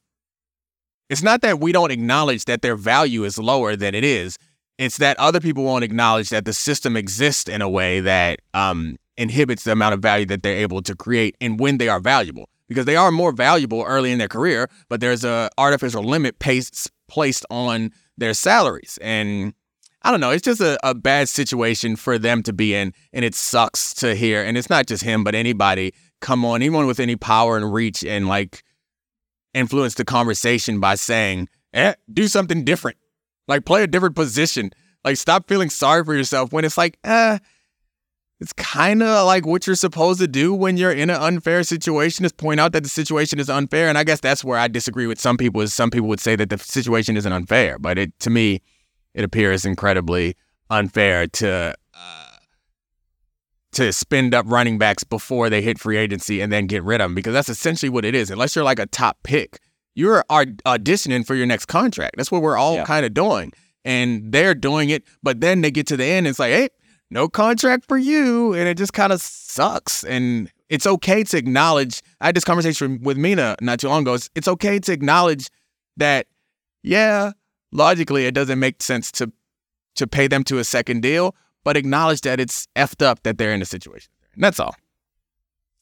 [1.14, 4.36] it's not that we don't acknowledge that their value is lower than it is.
[4.78, 8.96] It's that other people won't acknowledge that the system exists in a way that um,
[9.16, 12.48] inhibits the amount of value that they're able to create and when they are valuable.
[12.66, 16.90] Because they are more valuable early in their career, but there's a artificial limit placed
[17.06, 18.98] placed on their salaries.
[19.00, 19.54] And
[20.02, 20.30] I don't know.
[20.30, 24.16] It's just a, a bad situation for them to be in, and it sucks to
[24.16, 24.42] hear.
[24.42, 28.02] And it's not just him, but anybody come on, anyone with any power and reach
[28.02, 28.64] and like
[29.54, 32.98] influence the conversation by saying, "Eh, do something different.
[33.48, 34.70] Like play a different position.
[35.04, 37.38] Like stop feeling sorry for yourself." When it's like, eh,
[38.40, 42.24] it's kind of like what you're supposed to do when you're in an unfair situation
[42.24, 43.88] is point out that the situation is unfair.
[43.88, 45.60] And I guess that's where I disagree with some people.
[45.60, 48.60] Is some people would say that the situation isn't unfair, but it to me
[49.14, 50.36] it appears incredibly
[50.70, 52.33] unfair to uh,
[53.74, 57.06] to spend up running backs before they hit free agency and then get rid of
[57.06, 58.30] them because that's essentially what it is.
[58.30, 59.58] Unless you're like a top pick,
[59.94, 62.16] you're auditioning for your next contract.
[62.16, 62.84] That's what we're all Yeah.
[62.84, 63.52] kind of doing,
[63.84, 65.04] and they're doing it.
[65.22, 66.68] But then they get to the end, and it's like, hey,
[67.10, 70.02] no contract for you, and it just kind of sucks.
[70.04, 72.02] And it's okay to acknowledge.
[72.20, 74.14] I had this conversation with Mina not too long ago.
[74.14, 75.48] It's, it's okay to acknowledge
[75.96, 76.26] that,
[76.82, 77.32] yeah,
[77.70, 79.32] logically it doesn't make sense to
[79.96, 83.52] to pay them to a second deal, but acknowledge that it's effed up that they're
[83.52, 84.10] in the situation.
[84.34, 84.74] And that's all.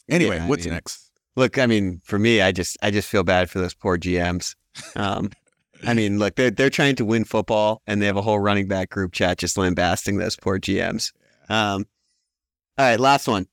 [0.08, 1.10] Anyway, Yeah, I what's mean, next?
[1.36, 4.54] Look, I mean, for me, I just I just feel bad for those poor GMs.
[4.96, 5.30] Um,
[5.86, 8.68] I mean, look, they're they're trying to win football, and they have a whole running
[8.68, 11.12] back group chat just lambasting those poor GMs.
[11.48, 11.86] Um,
[12.78, 13.46] all right, last one.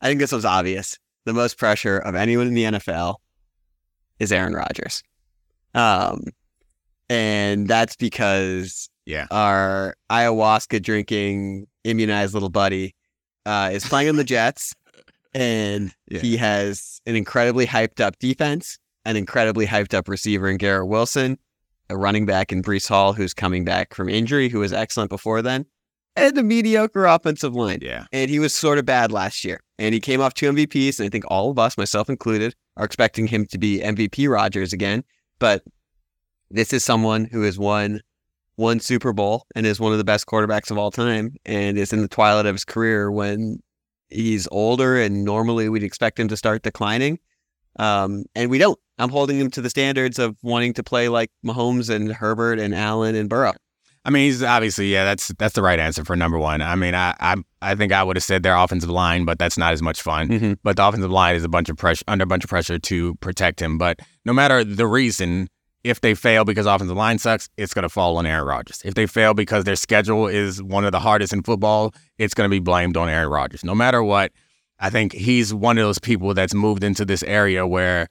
[0.00, 0.98] I think this was obvious.
[1.24, 3.16] The most pressure of anyone in the NFL
[4.18, 5.02] is Aaron Rodgers,
[5.74, 6.24] um,
[7.08, 9.26] and that's because Yeah.
[9.30, 12.94] our ayahuasca drinking immunized little buddy
[13.46, 14.74] uh, is playing on the Jets,
[15.34, 16.20] and Yeah.
[16.20, 21.38] he has an incredibly hyped up defense, an incredibly hyped up receiver in Garrett Wilson,
[21.90, 25.42] a running back in Breece Hall who's coming back from injury, who was excellent before
[25.42, 25.66] then,
[26.14, 27.78] and a mediocre offensive line.
[27.82, 28.04] Yeah.
[28.12, 29.60] And he was sort of bad last year.
[29.78, 32.84] And he came off two MVPs, and I think all of us, myself included, are
[32.84, 35.02] expecting him to be MVP Rodgers again.
[35.40, 35.64] But
[36.50, 38.00] this is someone who has won
[38.56, 41.92] one Super Bowl and is one of the best quarterbacks of all time and is
[41.92, 43.58] in the twilight of his career when
[44.10, 47.18] he's older and normally we'd expect him to start declining.
[47.78, 48.78] Um, and we don't.
[48.98, 52.74] I'm holding him to the standards of wanting to play like Mahomes and Herbert and
[52.74, 53.54] Allen and Burrow.
[54.04, 55.04] I mean, he's obviously yeah.
[55.04, 56.60] That's that's the right answer for number one.
[56.60, 59.56] I mean, I I, I think I would have said their offensive line, but that's
[59.56, 60.28] not as much fun.
[60.28, 60.58] Mhm.
[60.64, 63.14] But the offensive line is a bunch of pressure under a bunch of pressure to
[63.16, 63.78] protect him.
[63.78, 65.48] But no matter the reason,
[65.84, 68.82] if they fail because offensive line sucks, it's going to fall on Aaron Rodgers.
[68.84, 72.48] If they fail because their schedule is one of the hardest in football, it's going
[72.48, 73.64] to be blamed on Aaron Rodgers.
[73.64, 74.32] No matter what,
[74.78, 78.08] I think he's one of those people that's moved into this area where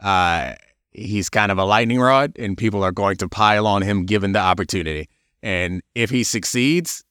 [0.00, 0.54] uh,
[0.90, 4.32] he's kind of a lightning rod, and people are going to pile on him given
[4.32, 5.08] the opportunity.
[5.42, 7.04] And if he succeeds,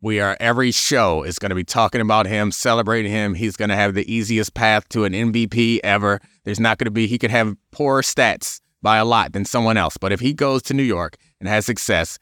[0.00, 3.34] we are every show is going to be talking about him, celebrating him.
[3.34, 6.20] He's going to have the easiest path to an MVP ever.
[6.44, 9.76] There's not going to be he could have poor stats by a lot than someone
[9.76, 12.18] else, but if he goes to New York and has success,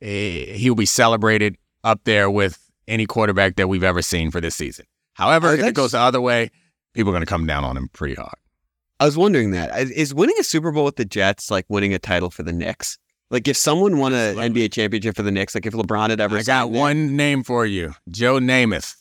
[0.00, 2.58] eh, he will be celebrated up there with
[2.88, 4.86] any quarterback that we've ever seen for this season.
[5.14, 6.50] However, Oh, if it goes the other way,
[6.94, 8.34] people are going to come down on him pretty hard.
[8.98, 9.78] I was wondering that.
[9.78, 12.52] Is- Is winning a Super Bowl with the Jets like winning a title for the
[12.52, 12.98] Knicks?
[13.30, 16.36] Like if someone won an NBA championship for the Knicks, like if LeBron had ever
[16.38, 18.96] I got there- one name for you Joe Namath.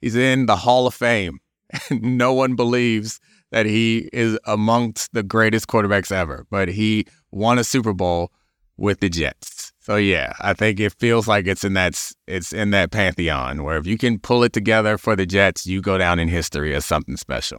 [0.00, 1.40] He's in the Hall of Fame.
[1.90, 3.20] no one believes
[3.50, 8.32] that he is amongst the greatest quarterbacks ever, but he won a Super Bowl
[8.76, 9.72] with the Jets.
[9.80, 13.76] So yeah, I think it feels like it's in that it's in that pantheon where
[13.76, 16.84] if you can pull it together for the Jets, you go down in history as
[16.84, 17.58] something special.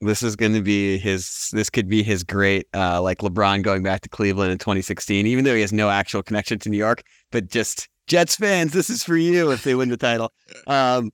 [0.00, 1.48] This is going to be his.
[1.52, 5.44] This could be his great, uh, like LeBron going back to Cleveland in 2016, even
[5.44, 9.02] though he has no actual connection to New York, but just Jets fans, this is
[9.02, 10.32] for you if they win the title.
[10.66, 11.10] Um,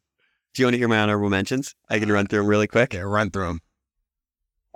[0.54, 1.74] do you want to hear my honorable mentions?
[1.88, 2.92] I can run through them really quick.
[2.92, 3.60] Yeah, run through them.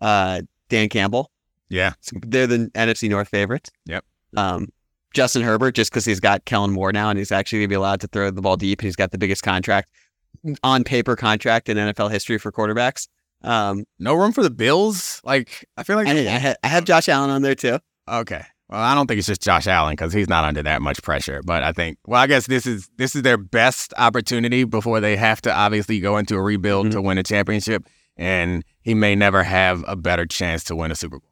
[0.00, 1.30] Uh, Dan Campbell.
[1.68, 1.94] Yeah.
[2.12, 3.70] They're the NFC North favorites.
[3.86, 4.04] Yep.
[4.36, 4.68] Um,
[5.14, 7.76] Justin Herbert, just because he's got Kellen Moore now and he's actually going to be
[7.76, 8.80] allowed to throw the ball deep.
[8.80, 9.90] He's got the biggest contract
[10.62, 13.08] on paper contract in NFL history for quarterbacks.
[13.42, 15.20] Um, no room for the Bills.
[15.24, 17.78] Like I feel like I, I, have, I have Josh Allen on there too.
[18.08, 18.42] Okay.
[18.68, 21.40] Well, I don't think it's just Josh Allen because he's not under that much pressure.
[21.44, 25.16] But I think, well, I guess this is this is their best opportunity before they
[25.16, 26.94] have to obviously go into a rebuild mm-hmm.
[26.94, 27.86] to win a championship,
[28.16, 31.28] and he may never have a better chance to win a Super Bowl.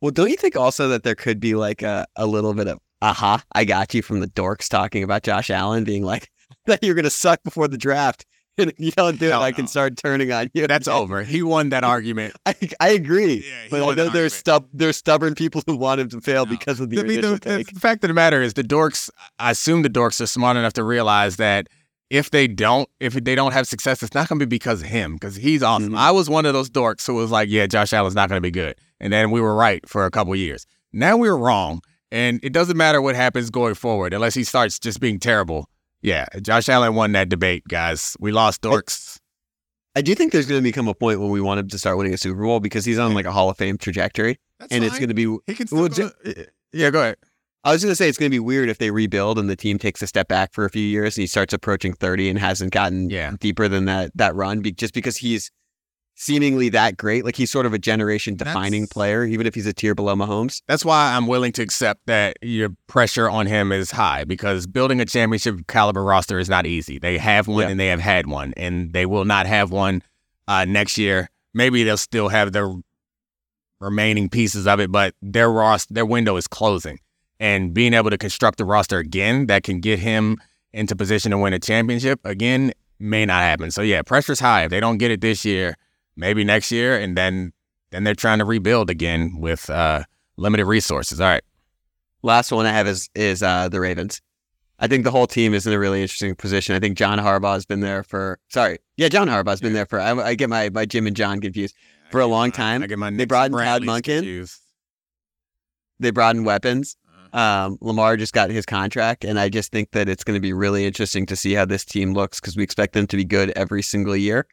[0.00, 2.78] Well, don't you think also that there could be like a, a little bit of
[3.02, 6.30] aha, I got you from the dorks talking about Josh Allen being like
[6.66, 8.24] that you're gonna suck before the draft.
[8.58, 10.66] And if you don't do it, I can start turning on you.
[10.66, 11.22] That's over.
[11.22, 12.34] He won that argument.
[12.44, 13.42] I, I agree.
[13.46, 16.50] Yeah, but I know there's stub there's stubborn people who want him to fail no.
[16.50, 19.80] because of the, the, the, the, fact of the matter is the dorks I assume
[19.80, 21.68] the dorks are smart enough to realize that
[22.12, 24.88] if they don't, if they don't have success, it's not going to be because of
[24.88, 25.88] him, because he's awesome.
[25.88, 25.96] Mm-hmm.
[25.96, 28.42] I was one of those dorks who was like, yeah, Josh Allen's not going to
[28.42, 28.76] be good.
[29.00, 30.66] And then we were right for a couple years.
[30.92, 31.80] Now we we're wrong.
[32.10, 35.70] And it doesn't matter what happens going forward, unless he starts just being terrible.
[36.02, 38.14] Yeah, Josh Allen won that debate, guys.
[38.20, 39.18] We lost dorks.
[39.96, 41.78] I, I do think there's going to become a point when we want him to
[41.78, 44.70] start winning a Super Bowl because he's on like a Hall of Fame trajectory, That's
[44.70, 44.88] and fine.
[44.88, 45.38] it's going to be.
[45.46, 46.10] He can still well, go,
[46.74, 47.16] yeah, go ahead.
[47.64, 49.54] I was going to say it's going to be weird if they rebuild and the
[49.54, 52.38] team takes a step back for a few years and he starts approaching 30 and
[52.38, 53.34] hasn't gotten yeah.
[53.38, 55.52] deeper than that that run just because he's
[56.16, 57.24] seemingly that great.
[57.24, 60.60] Like he's sort of a generation defining player, even if he's a tier below Mahomes.
[60.66, 65.00] That's why I'm willing to accept that your pressure on him is high because building
[65.00, 66.98] a championship caliber roster is not easy.
[66.98, 67.68] They have one yeah.
[67.68, 70.02] and they have had one, and they will not have one
[70.48, 71.30] uh, next year.
[71.54, 72.72] Maybe they'll still have their
[73.80, 76.98] remaining pieces of it, but their roster, their window is closing
[77.42, 80.38] and being able to construct a roster again that can get him
[80.72, 83.72] into position to win a championship again may not happen.
[83.72, 84.62] So yeah, pressure's high.
[84.62, 85.76] If they don't get it this year,
[86.14, 87.52] maybe next year, and then
[87.90, 90.04] then they're trying to rebuild again with uh,
[90.36, 91.20] limited resources.
[91.20, 91.42] All right.
[92.22, 94.22] Last one I have is is uh, the Ravens.
[94.78, 96.76] I think the whole team is in a really interesting position.
[96.76, 99.98] I think John Harbaugh has been there for sorry, yeah, John Harbaugh's been there for.
[99.98, 101.74] I, I, get my my Jim and John confused
[102.12, 102.84] for a long time.
[102.84, 104.48] I get my they brought in Todd Monken.
[105.98, 106.96] They brought in weapons.
[107.32, 110.52] Um, Lamar just got his contract, and I just think that it's going to be
[110.52, 113.50] really interesting to see how this team looks because we expect them to be good
[113.56, 114.46] every single year.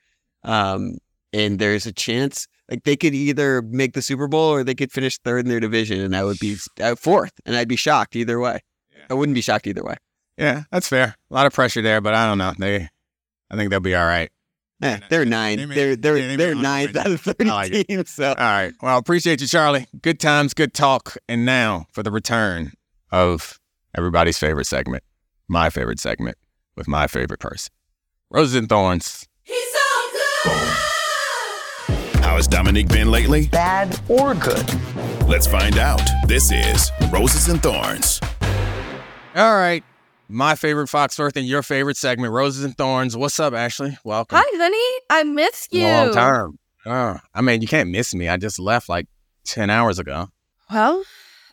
[0.43, 0.97] Um,
[1.33, 4.91] and there's a chance like they could either make the Super Bowl or they could
[4.91, 8.15] finish third in their division, and I would be uh, fourth, and I'd be shocked
[8.15, 8.59] either way.
[8.91, 9.05] Yeah.
[9.09, 9.95] I wouldn't be shocked either way.
[10.37, 11.15] Yeah, that's fair.
[11.29, 12.53] A lot of pressure there, but I don't know.
[12.57, 12.87] They,
[13.51, 14.31] I think they'll be all right.
[14.81, 15.57] Yeah, they're nine.
[15.57, 18.09] They may, they're they're yeah, they they're ninth out of thirty like teams.
[18.11, 18.73] So all right.
[18.81, 19.87] Well, appreciate you, Charlie.
[20.01, 21.17] Good times, good talk.
[21.27, 22.73] And now for the return
[23.11, 23.59] of
[23.95, 25.03] everybody's favorite segment,
[25.47, 26.37] my favorite segment
[26.77, 27.73] with my favorite person,
[28.29, 29.27] Roses and Thorns.
[29.43, 30.09] He's so
[30.43, 30.67] good.
[32.23, 33.47] How has Domonique been lately?
[33.47, 34.65] Bad or good?
[35.27, 36.01] Let's find out.
[36.27, 38.21] This is Roses and Thorns.
[39.35, 39.83] All right
[40.29, 43.17] my favorite Foxworth and your favorite segment, Roses and Thorns.
[43.17, 43.97] What's up, Ashley?
[44.03, 44.37] Welcome.
[44.39, 45.05] Hi, honey.
[45.09, 45.83] I missed you.
[45.83, 46.59] Long time.
[46.85, 48.29] Oh, I mean, you can't miss me.
[48.29, 49.07] I just left like
[49.45, 50.27] 10 hours ago.
[50.71, 51.03] Well,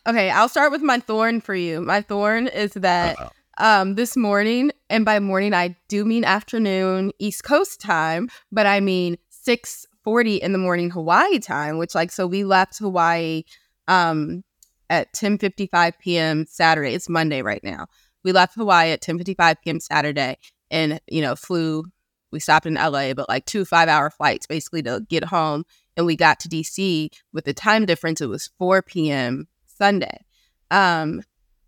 [0.05, 0.29] okay.
[0.29, 1.81] I'll start with my thorn for you.
[1.81, 3.17] My thorn is that
[3.57, 8.79] um, this morning, and by morning, I do mean afternoon East Coast time, but I
[8.79, 13.43] mean 6.40 in the morning Hawaii time, which like, so we left Hawaii
[13.87, 14.43] um,
[14.89, 16.45] at 10.55 p.m.
[16.47, 16.93] Saturday.
[16.93, 17.87] It's Monday right now.
[18.23, 19.79] We left Hawaii at 10:55 p.m.
[19.79, 20.37] Saturday,
[20.71, 21.85] and you know flew.
[22.31, 25.63] We stopped in LA, but like two five-hour flights basically to get home,
[25.95, 28.19] and we got to DC with the time difference.
[28.19, 29.47] It was 4 p.m.
[29.65, 30.25] Sunday.
[30.69, 31.21] Um,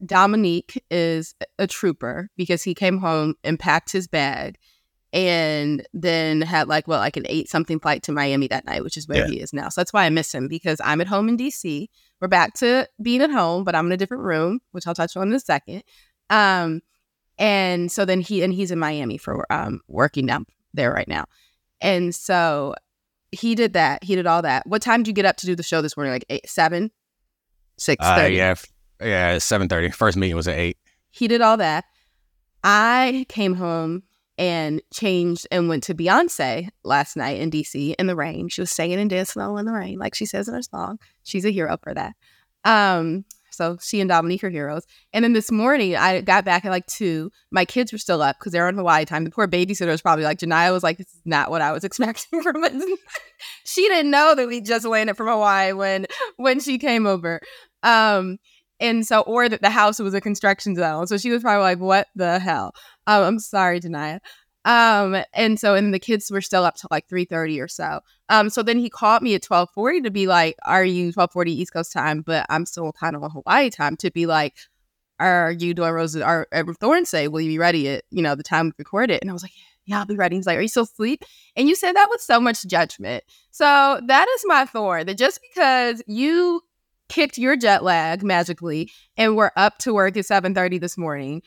[0.03, 4.57] Domonique is a trooper because he came home and packed his bag
[5.11, 8.97] and then had like well like an eight something flight to Miami that night, which
[8.97, 9.27] is where yeah.
[9.27, 9.69] he is now.
[9.69, 11.87] So that's why I miss him because I'm at home in DC.
[12.21, 15.17] We're back to being at home, but I'm in a different room, which I'll touch
[15.17, 15.83] on in a second.
[16.29, 16.81] Um,
[17.37, 21.25] and so then he and he's in Miami for um working down there right now.
[21.81, 22.75] And so
[23.31, 24.03] he did that.
[24.03, 24.67] He did all that.
[24.67, 26.13] What time did you get up to do the show this morning?
[26.13, 26.91] Like eight, seven,
[27.77, 28.41] six uh, thirty.
[28.41, 28.55] Uh,
[29.01, 29.89] yeah, yeah, seven thirty.
[29.89, 30.77] First meeting was at eight.
[31.11, 31.85] He did all that.
[32.63, 34.03] I came home
[34.37, 38.49] and changed and went to Beyonce last night in DC in the rain.
[38.49, 40.99] She was singing and dancing all in the rain, like she says in her song.
[41.23, 42.15] She's a hero for that.
[42.63, 43.25] Um,
[43.59, 44.85] So she and Domonique are heroes.
[45.11, 47.29] And then this morning, I got back at like two.
[47.51, 49.25] My kids were still up because they're on Hawaii time.
[49.25, 51.83] The poor babysitter was probably like, Janiyah was like, this is not what I was
[51.83, 52.71] expecting from it.
[53.65, 56.05] she didn't know that we just landed from Hawaii when
[56.37, 57.41] when she came over.
[57.83, 58.37] Um,
[58.79, 61.07] and so, or that the house was a construction zone.
[61.07, 62.71] So she was probably like, what the hell?
[63.07, 64.19] Um, I'm sorry, Janiyah.
[64.65, 68.01] Um, and so, and the kids were still up till like 3.30 or so.
[68.27, 71.73] Um, so then he called me at 12.40 to be like, are you 12.40 East
[71.73, 72.21] Coast time?
[72.21, 74.55] But I'm still kind of on Hawaii time to be like,
[75.19, 76.21] are you doing Roses?
[76.21, 76.47] Are
[76.79, 79.21] Thorn say, will you be ready at, you know, the time we record it?
[79.21, 79.51] And I was like,
[79.85, 80.35] yeah, I'll be ready.
[80.35, 81.23] He's like, are you still asleep?
[81.55, 83.23] And you said that with so much judgment.
[83.51, 86.61] So that is my thorn that just because you
[87.09, 91.41] kicked your jet lag magically and were up to work at 7.30 this morning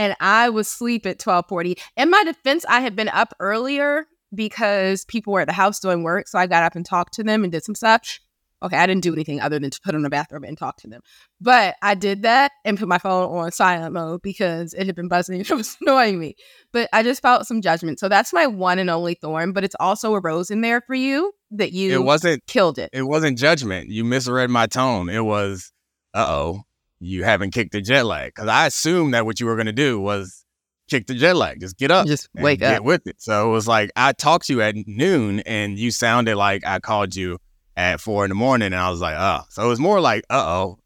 [0.00, 1.78] and I was asleep at 12:40.
[1.96, 6.02] In my defense, I had been up earlier because people were at the house doing
[6.02, 8.18] work, so I got up and talked to them and did some stuff.
[8.62, 10.88] Okay, I didn't do anything other than to put on the bathroom and talk to
[10.88, 11.02] them.
[11.40, 15.08] But I did that and put my phone on silent mode because it had been
[15.08, 16.34] buzzing and it was annoying me.
[16.72, 18.00] But I just felt some judgment.
[18.00, 20.94] So that's my one and only thorn, but it's also a rose in there for
[20.94, 22.90] you that you It wasn't killed it.
[22.92, 23.90] It wasn't judgment.
[23.90, 25.10] You misread my tone.
[25.10, 25.72] It was,
[26.14, 26.62] uh oh,
[27.00, 28.34] you haven't kicked the jet lag.
[28.34, 30.44] Because I assumed that what you were going to do was
[30.88, 31.60] kick the jet lag.
[31.60, 32.06] Just get up.
[32.06, 32.84] Just wake get up.
[32.84, 33.20] with it.
[33.20, 36.78] So it was like I talked to you at noon and you sounded like I
[36.78, 37.38] called you
[37.76, 38.66] at four in the morning.
[38.66, 39.42] And I was like, oh.
[39.48, 40.78] So it was more like, uh oh,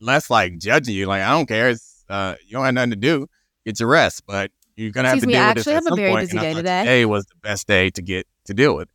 [0.00, 1.06] less like judging you.
[1.06, 1.70] Like, I don't care.
[1.70, 3.28] It's, uh, you don't have nothing to do.
[3.64, 4.24] Get your rest.
[4.26, 6.10] But you're going to have to me, deal I with this actually have a very
[6.10, 6.30] point.
[6.30, 6.80] busy day today.
[6.80, 8.88] Today was the best day to get to deal with.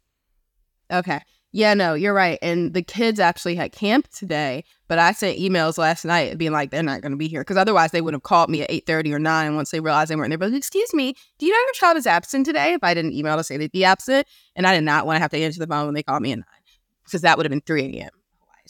[0.91, 1.21] Okay.
[1.53, 2.39] Yeah, no, you're right.
[2.41, 6.71] And the kids actually had camp today, but I sent emails last night being like
[6.71, 8.85] they're not going to be here because otherwise they would have called me at eight
[8.85, 10.37] thirty or nine once they realized they weren't there.
[10.37, 12.71] But excuse me, do you know your child is absent today?
[12.73, 15.21] If I didn't email to say they'd be absent, and I did not want to
[15.21, 16.45] have to answer the phone when they called me at nine
[17.03, 18.11] because that would have been three a.m.
[18.39, 18.63] Hawaii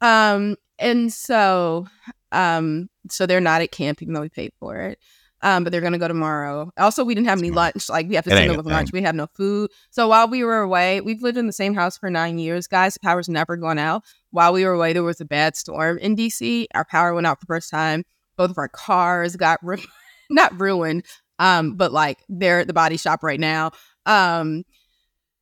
[0.00, 0.40] time.
[0.40, 1.86] Um, and so,
[2.32, 4.98] um, so they're not at camp even though we paid for it.
[5.40, 6.72] Um, but they're gonna go tomorrow.
[6.78, 7.88] Also, we didn't have any lunch.
[7.88, 8.92] Like we have to send them with lunch.
[8.92, 9.70] We have no food.
[9.90, 12.94] So while we were away, we've lived in the same house for nine years, guys.
[12.94, 14.02] The power's never gone out.
[14.30, 16.66] While we were away, there was a bad storm in DC.
[16.74, 18.04] Our power went out for the first time.
[18.36, 19.78] Both of our cars got ru-
[20.28, 21.04] not ruined,
[21.38, 23.70] um, but like they're at the body shop right now.
[24.06, 24.64] Um,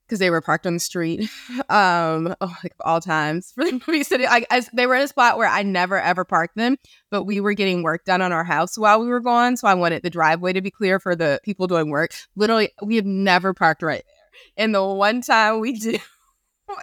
[0.07, 1.29] because they were parked on the street.
[1.69, 4.25] Um, oh, like all times for the movie city.
[4.25, 6.77] Like as they were in a spot where I never ever parked them,
[7.11, 9.57] but we were getting work done on our house while we were gone.
[9.57, 12.13] So I wanted the driveway to be clear for the people doing work.
[12.37, 14.65] Literally, we have never parked right there.
[14.65, 15.99] And the one time we do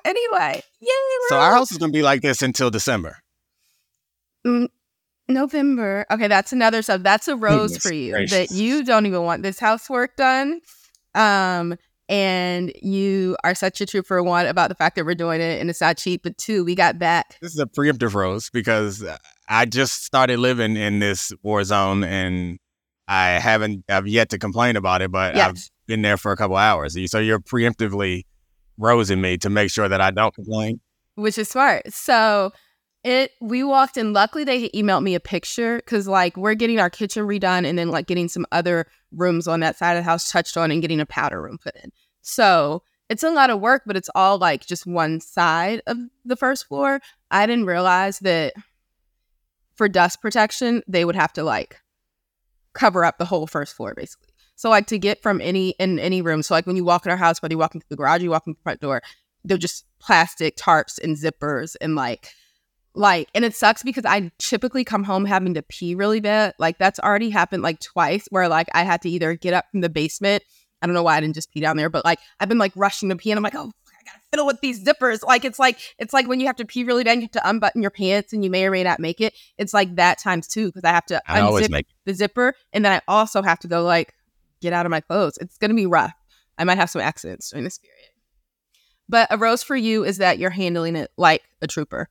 [0.03, 0.89] anyway, yay,
[1.29, 3.17] So our house is going to be like this until December.
[5.29, 6.05] November.
[6.11, 7.03] Okay, that's another sub.
[7.03, 8.49] That's a rose Goodness for you gracious.
[8.49, 10.61] that you don't even want this housework done.
[11.15, 11.77] Um,
[12.09, 15.69] and you are such a trooper one about the fact that we're doing it and
[15.69, 17.37] it's not cheap, but two, we got back.
[17.41, 22.03] This is a preemptive rose because uh, I just started living in this war zone
[22.03, 22.59] and
[23.07, 26.55] I haven't, I've yet to complain about it, but I've been there for a couple
[26.57, 26.97] hours.
[27.11, 28.23] So you're preemptively
[28.77, 30.79] rosing me to make sure that I don't complain.
[31.15, 31.93] which is smart.
[31.93, 32.51] So
[33.03, 34.13] it we walked in.
[34.13, 37.89] Luckily, they emailed me a picture because like we're getting our kitchen redone and then
[37.89, 40.99] like getting some other rooms on that side of the house touched on and getting
[40.99, 41.91] a powder room put in.
[42.21, 46.35] So it's a lot of work, but it's all like just one side of the
[46.35, 46.99] first floor.
[47.31, 48.53] I didn't realize that
[49.75, 51.79] for dust protection, they would have to like
[52.73, 54.29] cover up the whole first floor basically.
[54.55, 57.11] So like to get from any in any room, so like when you walk in
[57.11, 59.01] our house, whether you walk into the garage, you walk in the front door,
[59.43, 62.29] they're just plastic tarps and zippers and like
[62.95, 66.53] like and it sucks because I typically come home having to pee really bad.
[66.59, 69.81] Like that's already happened like twice where like I had to either get up from
[69.81, 70.43] the basement.
[70.81, 72.73] I don't know why I didn't just pee down there, but like I've been like
[72.75, 75.23] rushing to pee and I'm like, oh I gotta fiddle with these zippers.
[75.25, 77.49] Like it's like it's like when you have to pee really bad, you have to
[77.49, 79.33] unbutton your pants and you may or may not make it.
[79.57, 82.53] It's like that times two because I have to I always unzip make the zipper
[82.73, 84.13] and then I also have to go like
[84.61, 85.37] get out of my clothes.
[85.41, 86.13] It's gonna be rough.
[86.59, 88.09] I might have some accidents during this period.
[89.09, 92.09] But a rose for you is that you're handling it like a trooper.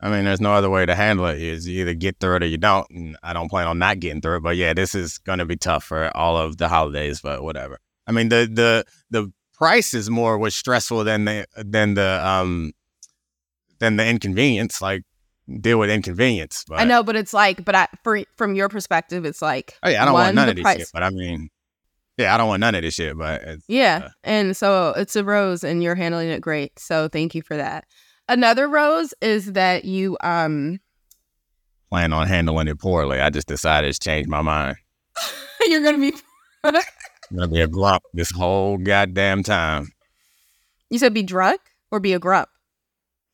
[0.00, 1.40] I mean, there's no other way to handle it.
[1.40, 2.86] Is you either get through it or you don't.
[2.90, 4.42] And I don't plan on not getting through it.
[4.42, 7.20] But yeah, this is going to be tough for all of the holidays.
[7.22, 7.78] But whatever.
[8.06, 12.72] I mean, the the the price is more was stressful than the than the um
[13.78, 14.82] than the inconvenience.
[14.82, 15.02] Like
[15.60, 16.64] deal with inconvenience.
[16.68, 19.88] But I know, but it's like, but I for from your perspective, it's like Oh
[19.88, 20.88] yeah, I don't one, want none the of this price- shit.
[20.92, 21.48] But I mean,
[22.18, 23.16] yeah, I don't want none of this shit.
[23.16, 24.02] But it's, Yeah.
[24.04, 26.78] uh, And so it's a rose and you're handling it great.
[26.78, 27.84] So thank you for that.
[28.28, 30.80] Another rose is that you um
[31.90, 33.20] plan on handling it poorly.
[33.20, 34.76] I just decided to change my mind.
[35.66, 36.12] you're gonna be
[36.64, 36.74] I'm
[37.34, 39.88] gonna be a grump this whole goddamn time.
[40.90, 41.60] you said be drunk
[41.90, 42.48] or be a grump.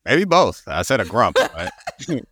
[0.05, 0.63] Maybe both.
[0.67, 1.71] I said a grump, but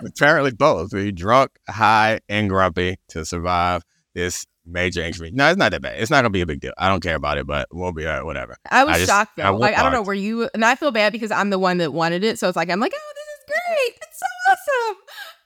[0.05, 0.93] apparently both.
[0.93, 3.84] We drunk, high, and grumpy to survive
[4.14, 5.32] this major injury.
[5.34, 5.99] No, it's not that bad.
[5.99, 6.74] It's not gonna be a big deal.
[6.78, 8.57] I don't care about it, but we'll be all right, whatever.
[8.69, 9.51] I was I just- shocked I though.
[9.53, 10.49] work like I don't know, were you?
[10.53, 12.39] And I feel bad because I'm the one that wanted it.
[12.39, 13.99] So it's like I'm like, oh, this is great.
[14.01, 14.97] It's so awesome.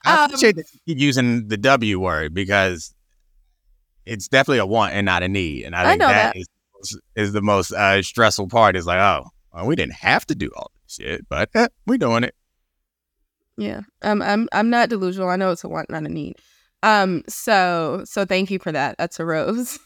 [0.06, 2.94] I Um, appreciate that you keep using the W word because
[4.06, 5.64] it's definitely a want and not a need.
[5.66, 6.40] And I I think know that that.
[6.40, 6.48] is
[7.16, 8.76] is the most uh, stressful part.
[8.76, 11.98] Is like, oh, well, we didn't have to do all this shit, but eh, we
[11.98, 12.36] doing it.
[13.58, 13.82] Yeah.
[14.02, 15.30] Um I'm I'm not delusional.
[15.30, 16.36] I know it's a want, not a need.
[16.86, 18.96] Um so so thank you for that.
[18.98, 19.80] That's a rose.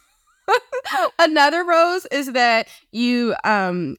[1.19, 3.95] Another rose is that you um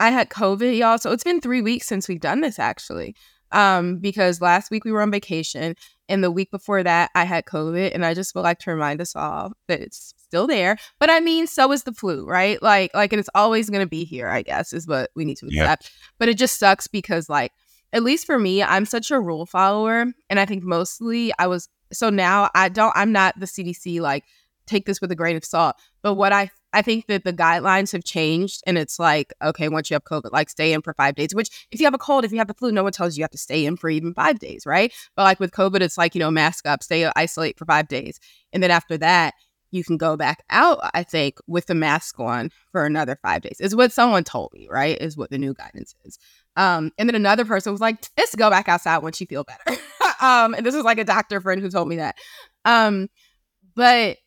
[0.00, 0.98] I had COVID, y'all.
[0.98, 3.14] So it's been three weeks since we've done this actually.
[3.50, 5.74] Um, because last week we were on vacation
[6.08, 9.00] and the week before that I had COVID and I just would like to remind
[9.00, 10.76] us all that it's still there.
[10.98, 12.60] But I mean, so is the flu, right?
[12.62, 15.46] Like like and it's always gonna be here, I guess, is what we need to
[15.46, 15.90] accept.
[16.18, 17.52] But it just sucks because like
[17.92, 20.06] at least for me, I'm such a rule follower.
[20.28, 24.24] And I think mostly I was so now I don't I'm not the CDC like
[24.68, 25.76] take this with a grain of salt.
[26.02, 29.90] But what I I think that the guidelines have changed and it's like, okay, once
[29.90, 32.24] you have COVID, like stay in for five days, which if you have a cold,
[32.24, 33.88] if you have the flu, no one tells you you have to stay in for
[33.88, 34.92] even five days, right?
[35.16, 38.20] But like with COVID, it's like, you know, mask up, stay isolate for five days.
[38.52, 39.32] And then after that,
[39.70, 43.60] you can go back out, I think, with the mask on for another five days.
[43.60, 45.00] Is what someone told me, right?
[45.00, 46.18] Is what the new guidance is.
[46.56, 49.80] Um, and then another person was like, just go back outside once you feel better.
[50.20, 52.16] um, and this is like a doctor friend who told me that.
[52.64, 53.08] Um,
[53.74, 54.18] but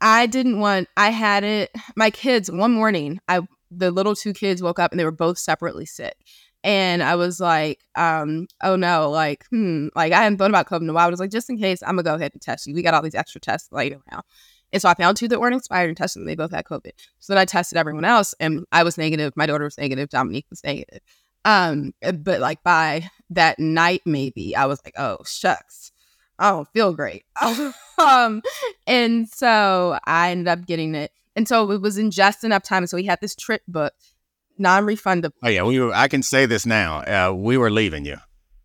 [0.00, 3.40] I didn't want I had it my kids one morning, I
[3.70, 6.16] the little two kids woke up and they were both separately sick.
[6.64, 10.82] And I was like, um, oh no, like, hmm, like I hadn't thought about COVID
[10.82, 11.06] in a while.
[11.06, 12.74] I was like, just in case, I'm gonna go ahead and test you.
[12.74, 14.24] We got all these extra tests laid around.
[14.72, 16.26] And so I found two that weren't expired and tested them.
[16.26, 16.90] They both had COVID.
[17.20, 19.32] So then I tested everyone else and I was negative.
[19.36, 20.10] My daughter was negative.
[20.10, 21.00] Domonique was negative.
[21.48, 25.92] Um, but like by that night, maybe I was like, oh shucks,
[26.38, 27.24] I don't feel great.
[27.98, 28.42] um,
[28.86, 31.10] and so I ended up getting it.
[31.36, 32.86] And so it was in just enough time.
[32.86, 34.12] So we had this trip booked,
[34.58, 35.32] non-refundable.
[35.42, 35.94] Oh yeah, we were.
[35.94, 36.98] I can say this now.
[36.98, 38.16] Uh, we were leaving you,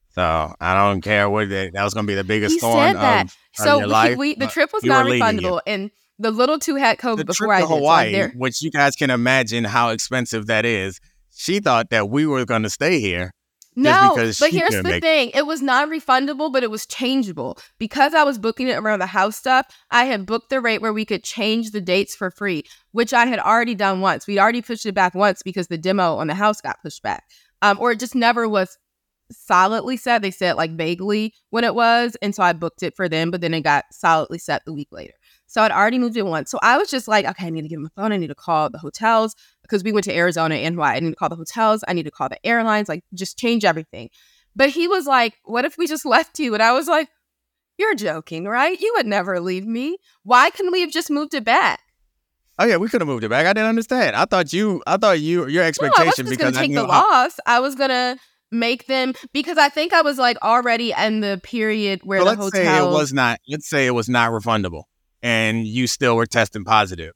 [0.10, 2.94] so I don't care what the, that was going to be the biggest He thorn
[2.94, 3.26] that.
[3.28, 4.18] of, So your we, life.
[4.18, 5.42] we the trip was we were leaving you.
[5.42, 7.76] non-refundable, and the little two had COVID The before trip I to did.
[7.78, 8.30] Hawaii, there.
[8.36, 11.00] which you guys can imagine how expensive that is.
[11.36, 13.34] She thought that we were going to stay here.
[13.76, 18.24] No, because but here's the thing: it was non-refundable, but it was changeable because I
[18.24, 19.66] was booking it around the house stuff.
[19.90, 23.26] I had booked the rate where we could change the dates for free, which I
[23.26, 24.28] had already done once.
[24.28, 27.24] We'd already pushed it back once because the demo on the house got pushed back,
[27.62, 28.78] um, or it just never was
[29.32, 30.22] solidly set.
[30.22, 33.42] They said like vaguely when it was, and so I booked it for them, but
[33.42, 35.14] then it got solidly set the week later.
[35.54, 36.50] So I'd already moved it once.
[36.50, 38.12] So I was just like, okay, I need to get on the phone.
[38.12, 41.12] I need to call the hotels because we went to Arizona and why I need
[41.12, 41.84] to call the hotels.
[41.88, 44.10] I need to call the airlines, like just change everything.
[44.56, 46.56] But he was like, what if we just left you?
[46.56, 47.08] And I was like,
[47.78, 48.80] you're joking, right?
[48.80, 49.98] You would never leave me.
[50.24, 51.82] Why couldn't we have just moved it back?
[52.58, 53.46] Oh yeah, we could have moved it back.
[53.46, 54.16] I didn't understand.
[54.16, 54.82] I thought you.
[54.88, 55.48] I thought you.
[55.48, 57.40] Your expectation No, I wasn't just because gonna take the loss.
[57.46, 58.18] I was gonna
[58.52, 62.30] make them because I think I was like already in the period where So the
[62.32, 63.40] let's hotel say it was not.
[63.48, 64.86] Let's say it was not refundable,
[65.24, 67.14] and you still were testing positive.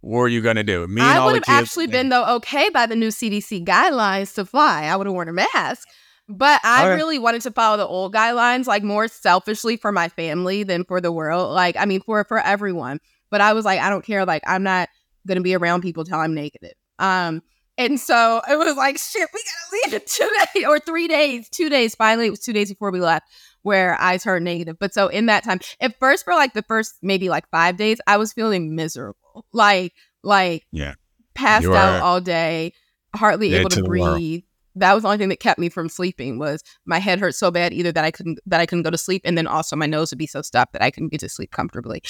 [0.00, 0.86] What were you gonna do?
[0.88, 3.64] Me and I all would have kids actually been though okay by the new CDC
[3.66, 4.84] guidelines to fly.
[4.84, 5.86] I would have worn a mask.
[6.32, 10.62] But I really wanted to follow the old guidelines, like more selfishly for my family
[10.62, 11.52] than for the world.
[11.52, 13.00] Like, I mean, for for everyone.
[13.32, 14.24] But I was like, I don't care.
[14.24, 14.88] Like, I'm not
[15.26, 16.72] gonna be around people till I'm negative.
[17.00, 17.42] Um,
[17.76, 21.68] and so it was like, shit, we gotta leave it today or three days, two
[21.68, 21.96] days.
[21.96, 23.26] Finally, it was two days before we left
[23.62, 24.76] where I turned negative.
[24.78, 28.00] But so in that time, at first for like the first maybe like five days,
[28.06, 29.46] I was feeling miserable.
[29.52, 29.92] Like,
[30.22, 30.94] like Yeah.
[31.34, 32.72] passed out all day,
[33.14, 34.42] hardly dead able to to breathe.
[34.76, 37.50] That was the only thing that kept me from sleeping was my head hurt so
[37.50, 39.86] bad either that I couldn't that I couldn't go to sleep and then also my
[39.86, 42.02] nose would be so stuffed that I couldn't get to sleep comfortably.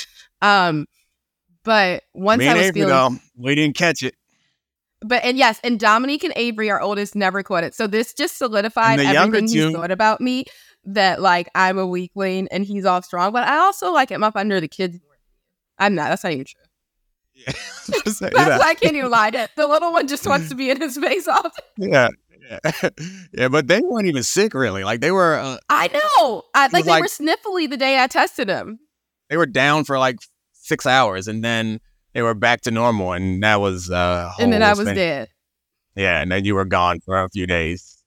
[0.43, 0.87] Um
[1.65, 4.15] but once Me I was Avery, feeling though, we didn't catch it.
[5.03, 7.75] but and yes, and Domonique and Avery, our oldest, never caught it.
[7.75, 10.45] So this just solidified And the younger everything you thought about me
[10.85, 13.33] that like I'm a weakling and he's all strong.
[13.33, 14.99] But I also like him up under the kids.
[15.79, 16.09] I'm not.
[16.09, 16.61] That's not even true.
[17.35, 17.53] Yeah.
[18.05, 18.59] That's, yeah.
[18.63, 19.31] I can't even lie.
[19.31, 19.51] To, it.
[19.57, 21.51] the little one just wants to be in his face day.
[21.79, 22.09] yeah.
[22.51, 22.73] Yeah.
[23.33, 24.83] yeah, but they weren't even sick really.
[24.85, 26.43] Like they were uh, I know.
[26.55, 28.81] I like they like- were sniffly the day I tested them.
[29.29, 30.17] they were down for like
[30.55, 31.81] 6 hours and then
[32.13, 34.97] they were back to normal and that was uh and then I was thing.
[34.97, 35.29] dead.
[35.97, 38.00] Yeah, and then you were gone for a few days.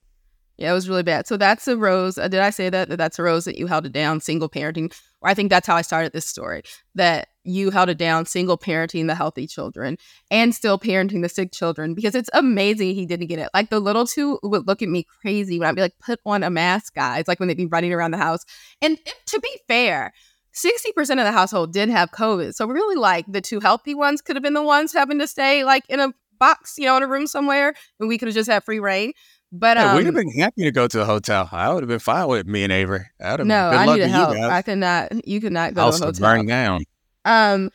[0.57, 1.27] Yeah, it was really bad.
[1.27, 2.17] So that's a rose.
[2.17, 2.89] Uh, did I say that?
[2.89, 4.93] That that's a rose that you held it down, single parenting.
[5.23, 6.63] I think that's how I started this story
[6.95, 9.97] that you held it down, single parenting the healthy children
[10.29, 13.49] and still parenting the sick children because it's amazing he didn't get it.
[13.53, 16.43] Like the little two would look at me crazy when I'd be like, put on
[16.43, 18.45] a mask, guys, like when they'd be running around the house.
[18.81, 18.97] And
[19.27, 20.13] to be fair,
[20.53, 22.53] 60% of the household did have COVID.
[22.53, 25.63] So really like the two healthy ones could have been the ones having to stay
[25.63, 28.49] like in a box, you know, in a room somewhere, and we could have just
[28.49, 29.13] had free reign.
[29.55, 31.47] But um, we'd have been happy to go to a hotel.
[31.51, 33.05] I would have been fine with me and Avery.
[33.21, 34.35] I'd have no, I needed help.
[34.35, 34.43] You.
[34.43, 35.27] I could not.
[35.27, 36.37] You could not go House to a would hotel.
[36.37, 36.83] burn down.
[37.23, 37.69] Um,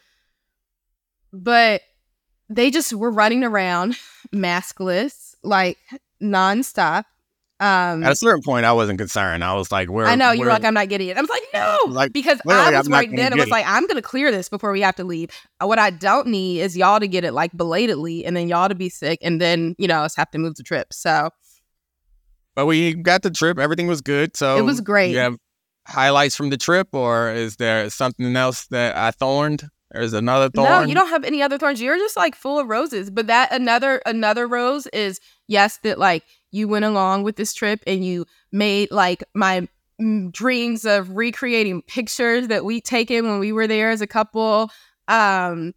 [1.33, 1.83] but
[2.49, 3.97] they just were running around
[4.35, 5.79] maskless, like
[6.23, 7.05] nonstop.
[7.61, 9.43] Um, At a certain point, I wasn't concerned.
[9.43, 11.17] I was like, "Where?" I know you were where- like, I'm not getting it.
[11.17, 13.33] I was like, no, Like, because I was I'm right then.
[13.33, 15.31] I was like, I'm gonna clear this before we have to leave.
[15.61, 18.69] Uh, What I don't need is y'all to get it like belatedly, and then y'all
[18.69, 20.93] to be sick, and then you know us have to move the trip.
[20.93, 21.31] So
[22.59, 23.57] But we got the trip.
[23.57, 24.37] Everything was good.
[24.37, 25.13] So It was great.
[25.13, 25.37] You have
[25.87, 29.69] highlights from the trip, or is there something else that I thorned?
[29.93, 30.69] There's another thorn.
[30.69, 31.81] no, you don't have any other thorns.
[31.81, 33.11] You're just like full of roses.
[33.11, 37.79] But that another another rose is yes, that like you went along with this trip
[37.87, 39.69] and you made like my
[40.03, 44.73] mm, dreams of recreating pictures that we taken when we were there as a couple.
[45.07, 45.75] Um,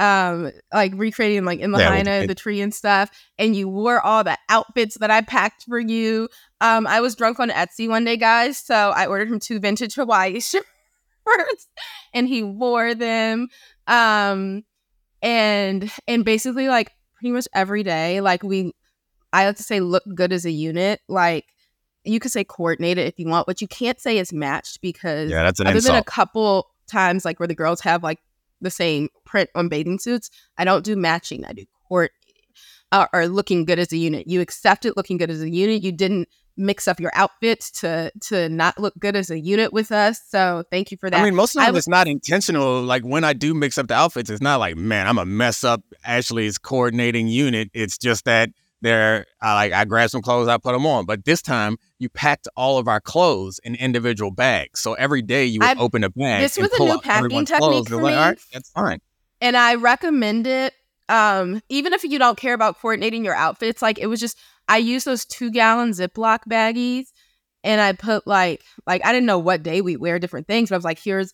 [0.00, 4.00] um, like recreating like in Yeah, Lahaina, it- the tree and stuff, and you wore
[4.00, 6.28] all the outfits that I packed for you.
[6.60, 9.94] Um, I was drunk on Etsy one day, guys, so I ordered him two vintage
[9.94, 11.68] Hawaii shirts,
[12.14, 13.48] and he wore them.
[13.86, 14.64] Um,
[15.22, 18.72] and and basically like pretty much every day, like we,
[19.32, 21.00] I like to say, look good as a unit.
[21.08, 21.44] Like
[22.04, 25.42] you could say coordinated if you want, but you can't say it's matched because Yeah,
[25.42, 28.18] that's an other than a couple times like where the girls have like
[28.60, 32.12] the same print on bathing suits i don't do matching i do court
[32.92, 35.82] uh, or looking good as a unit you accept it looking good as a unit
[35.82, 39.90] you didn't mix up your outfits to to not look good as a unit with
[39.92, 42.82] us so thank you for that I mean, most of the time it's not intentional.
[42.82, 45.64] Like when I do mix up the outfits, it's not like, man, I'm a mess
[45.64, 47.70] up Ashley's coordinating unit.
[47.72, 48.50] It's just that
[48.82, 51.06] they're I like I grab some clothes, I put them on.
[51.06, 54.80] But this time you packed all of our clothes in individual bags.
[54.80, 56.42] So every day you would I- open a bag.
[56.42, 57.88] this and was a new packing technique.
[57.88, 58.18] For like, me.
[58.18, 59.00] Right, that's fine.
[59.40, 60.74] and I recommend it.
[61.08, 64.38] Um, even if you don't care about coordinating your outfits, like it was just
[64.68, 67.06] I used those two gallon Ziploc baggies,
[67.64, 70.76] and I put like like I didn't know what day we wear different things, but
[70.76, 71.32] I was like, here's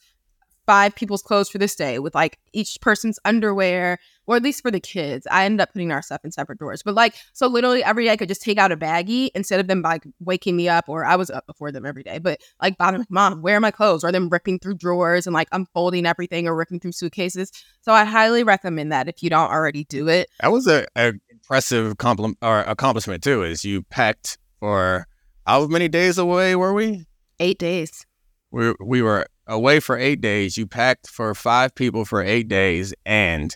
[0.67, 4.71] five people's clothes for this day with like each person's underwear, or at least for
[4.71, 5.27] the kids.
[5.31, 8.11] I ended up putting our stuff in separate drawers, but like so literally every day
[8.11, 11.05] I could just take out a baggie instead of them like waking me up, or
[11.05, 13.71] I was up before them every day, but like bothering like, mom, where are my
[13.71, 14.05] clothes?
[14.05, 17.53] Or them ripping through drawers and like unfolding everything or ripping through suitcases.
[17.81, 20.29] So I highly recommend that if you don't already do it.
[20.41, 23.43] That was a, a impressive compliment or accomplishment too.
[23.43, 25.07] Is you packed for
[25.47, 27.07] how many days away were we?
[27.39, 28.05] Eight days.
[28.51, 30.57] We we were away for eight days.
[30.57, 33.55] You packed for five people for eight days, and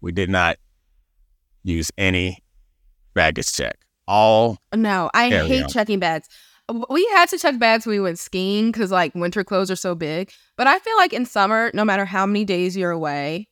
[0.00, 0.56] we did not
[1.62, 2.42] use any
[3.14, 3.78] baggage check.
[4.06, 5.68] All No, I hate on.
[5.68, 6.28] checking bags.
[6.90, 9.94] We had to check bags when we went skiing because like winter clothes are so
[9.94, 10.30] big.
[10.56, 13.48] But I feel like in summer, no matter how many days you're away,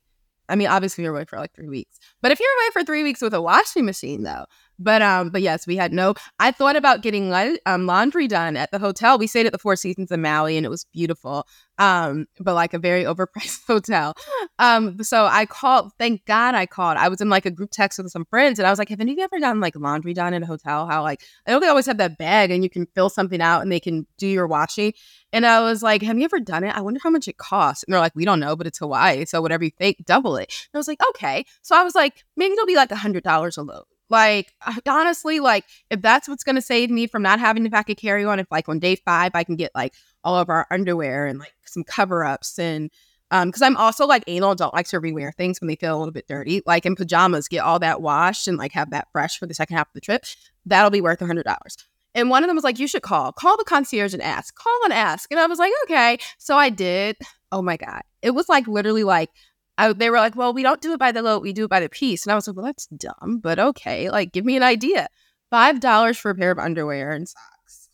[0.48, 1.98] I mean, obviously you're away for like three weeks.
[2.20, 4.44] But if you're away for three weeks with a washing machine, though,
[4.78, 6.14] but um, but yes, we had no.
[6.38, 9.18] I thought about getting li- um laundry done at the hotel.
[9.18, 11.46] We stayed at the Four Seasons in Maui, and it was beautiful.
[11.78, 14.14] Um, but like a very overpriced hotel.
[14.58, 15.92] Um, so I called.
[15.98, 16.96] Thank God I called.
[16.96, 19.00] I was in like a group text with some friends, and I was like, "Have
[19.00, 20.86] any of you ever gotten like laundry done in a hotel?
[20.86, 23.62] How like I know they always have that bag, and you can fill something out,
[23.62, 24.92] and they can do your washing."
[25.32, 26.76] And I was like, "Have you ever done it?
[26.76, 29.24] I wonder how much it costs." And they're like, "We don't know, but it's Hawaii,
[29.24, 32.24] so whatever you think, double it." And I was like, "Okay." So I was like,
[32.36, 34.52] "Maybe it'll be like a hundred dollars a load." Like
[34.86, 38.26] honestly, like if that's what's gonna save me from not having to pack a carry
[38.26, 41.38] on, if like on day five I can get like all of our underwear and
[41.38, 42.90] like some cover ups and
[43.30, 45.98] um because I'm also like anal, don't like to rewear things when they feel a
[45.98, 46.62] little bit dirty.
[46.66, 49.78] Like in pajamas, get all that washed and like have that fresh for the second
[49.78, 50.26] half of the trip.
[50.66, 51.78] That'll be worth a hundred dollars.
[52.14, 53.32] And one of them was like, you should call.
[53.32, 54.54] Call the concierge and ask.
[54.54, 55.30] Call and ask.
[55.30, 56.18] And I was like, okay.
[56.36, 57.16] So I did.
[57.50, 58.02] Oh my God.
[58.20, 59.30] It was like literally like
[59.78, 61.70] I, they were like, well, we don't do it by the load, we do it
[61.70, 62.24] by the piece.
[62.24, 64.10] And I was like, well, that's dumb, but okay.
[64.10, 65.08] Like, give me an idea.
[65.50, 67.88] Five dollars for a pair of underwear and socks.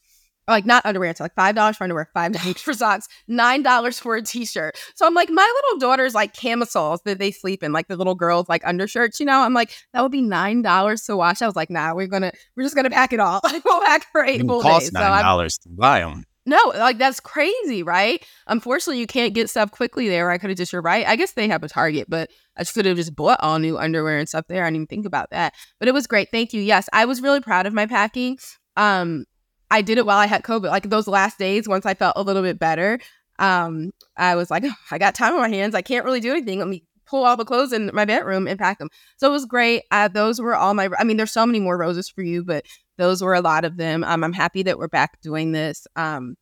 [0.46, 3.98] Like not underwear, it's like five dollars for underwear, five dollars for socks, nine dollars
[3.98, 4.78] for a t-shirt.
[4.94, 8.14] So I'm like, my little daughter's like camisoles that they sleep in, like the little
[8.14, 9.40] girls like undershirts, you know.
[9.40, 11.42] I'm like, that would be nine dollars to wash.
[11.42, 13.40] I was like, nah, we're gonna we're just gonna pack it all.
[13.48, 14.92] Like we'll pack for eight it full cost days.
[14.92, 16.24] So nine I'm dollars to buy them.
[16.48, 18.24] No, like that's crazy, right?
[18.46, 20.30] Unfortunately, you can't get stuff quickly there.
[20.30, 21.06] I could have just, you're right.
[21.06, 24.18] I guess they have a Target, but I should have just bought all new underwear
[24.18, 24.64] and stuff there.
[24.64, 25.54] I didn't even think about that.
[25.78, 26.30] But it was great.
[26.30, 26.62] Thank you.
[26.62, 28.38] Yes, I was really proud of my packing.
[28.76, 29.26] Um,
[29.70, 30.70] I did it while I had COVID.
[30.70, 32.98] Like those last days, once I felt a little bit better,
[33.38, 35.74] um, I was like, I got time on my hands.
[35.74, 36.58] I can't really do anything.
[36.58, 38.88] Let me pull all the clothes in my bedroom and pack them.
[39.16, 39.82] So it was great.
[39.90, 42.66] Uh, those were all my, I mean, there's so many more roses for you, but
[42.98, 44.04] those were a lot of them.
[44.04, 45.86] Um, I'm happy that we're back doing this.
[45.96, 46.36] Um,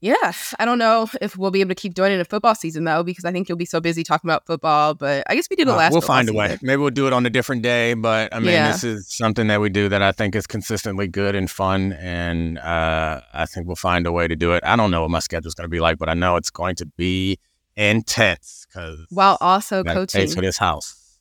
[0.00, 2.84] yeah, I don't know if we'll be able to keep doing it in football season
[2.84, 4.92] though, because I think you'll be so busy talking about football.
[4.92, 5.92] But I guess we did the Uh, last.
[5.92, 6.36] we'll find a season.
[6.36, 6.58] way.
[6.60, 8.70] Maybe we'll do it on a different day, but I mean, Yeah.
[8.70, 12.58] this is something that we do that I think is consistently good and fun, and
[12.58, 14.62] uh, I think we'll find a way to do it.
[14.62, 16.74] I don't know what my schedule's going to be like, but I know it's going
[16.76, 17.38] to be
[17.76, 20.20] intense because While also I coaching.
[20.20, 21.18] pays for this house.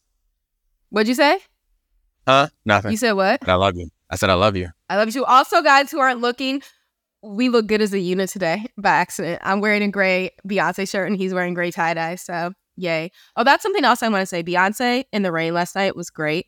[0.89, 1.39] What'd you say?
[2.27, 2.47] Huh?
[2.65, 2.91] Nothing.
[2.91, 3.39] You said what?
[3.41, 3.89] But I love you.
[4.09, 4.69] I said I love you.
[4.89, 5.25] I love you too.
[5.25, 6.61] Also, guys who aren't looking,
[7.23, 9.41] we look good as a unit today by accident.
[9.43, 12.15] I'm wearing a gray Beyonce shirt and he's wearing gray tie dye.
[12.15, 13.11] So, yay.
[13.35, 14.43] Oh, that's something else I want to say.
[14.43, 16.45] Beyonce in the rain last night was great,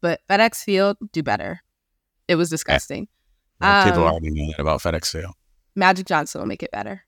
[0.00, 1.60] but FedEx Field, do better.
[2.26, 3.08] It was disgusting.
[3.60, 5.34] Well, People Um, already know that about FedEx Field.
[5.76, 7.04] Magic Johnson will make it better.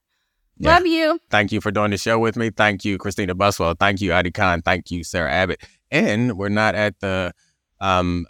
[0.61, 0.75] Yeah.
[0.75, 1.19] Love you.
[1.31, 2.51] Thank you for doing the show with me.
[2.51, 3.75] Thank you, Christina Buswell.
[3.75, 4.61] Thank you, Adi Khan.
[4.61, 5.63] Thank you, Sarah Abbott.
[5.91, 7.33] And we're not at the
[7.81, 8.27] um,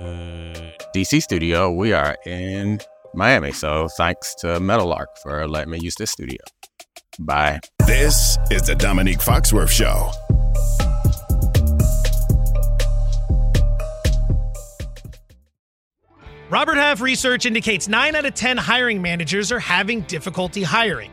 [0.00, 1.70] uh, DC studio.
[1.70, 2.80] We are in
[3.14, 3.52] Miami.
[3.52, 6.38] So thanks to Metalark for letting me use this studio.
[7.20, 7.60] Bye.
[7.86, 10.10] This is the Domonique Foxworth Show.
[16.50, 21.12] Robert Half research indicates 9 out of 10 hiring managers are having difficulty hiring.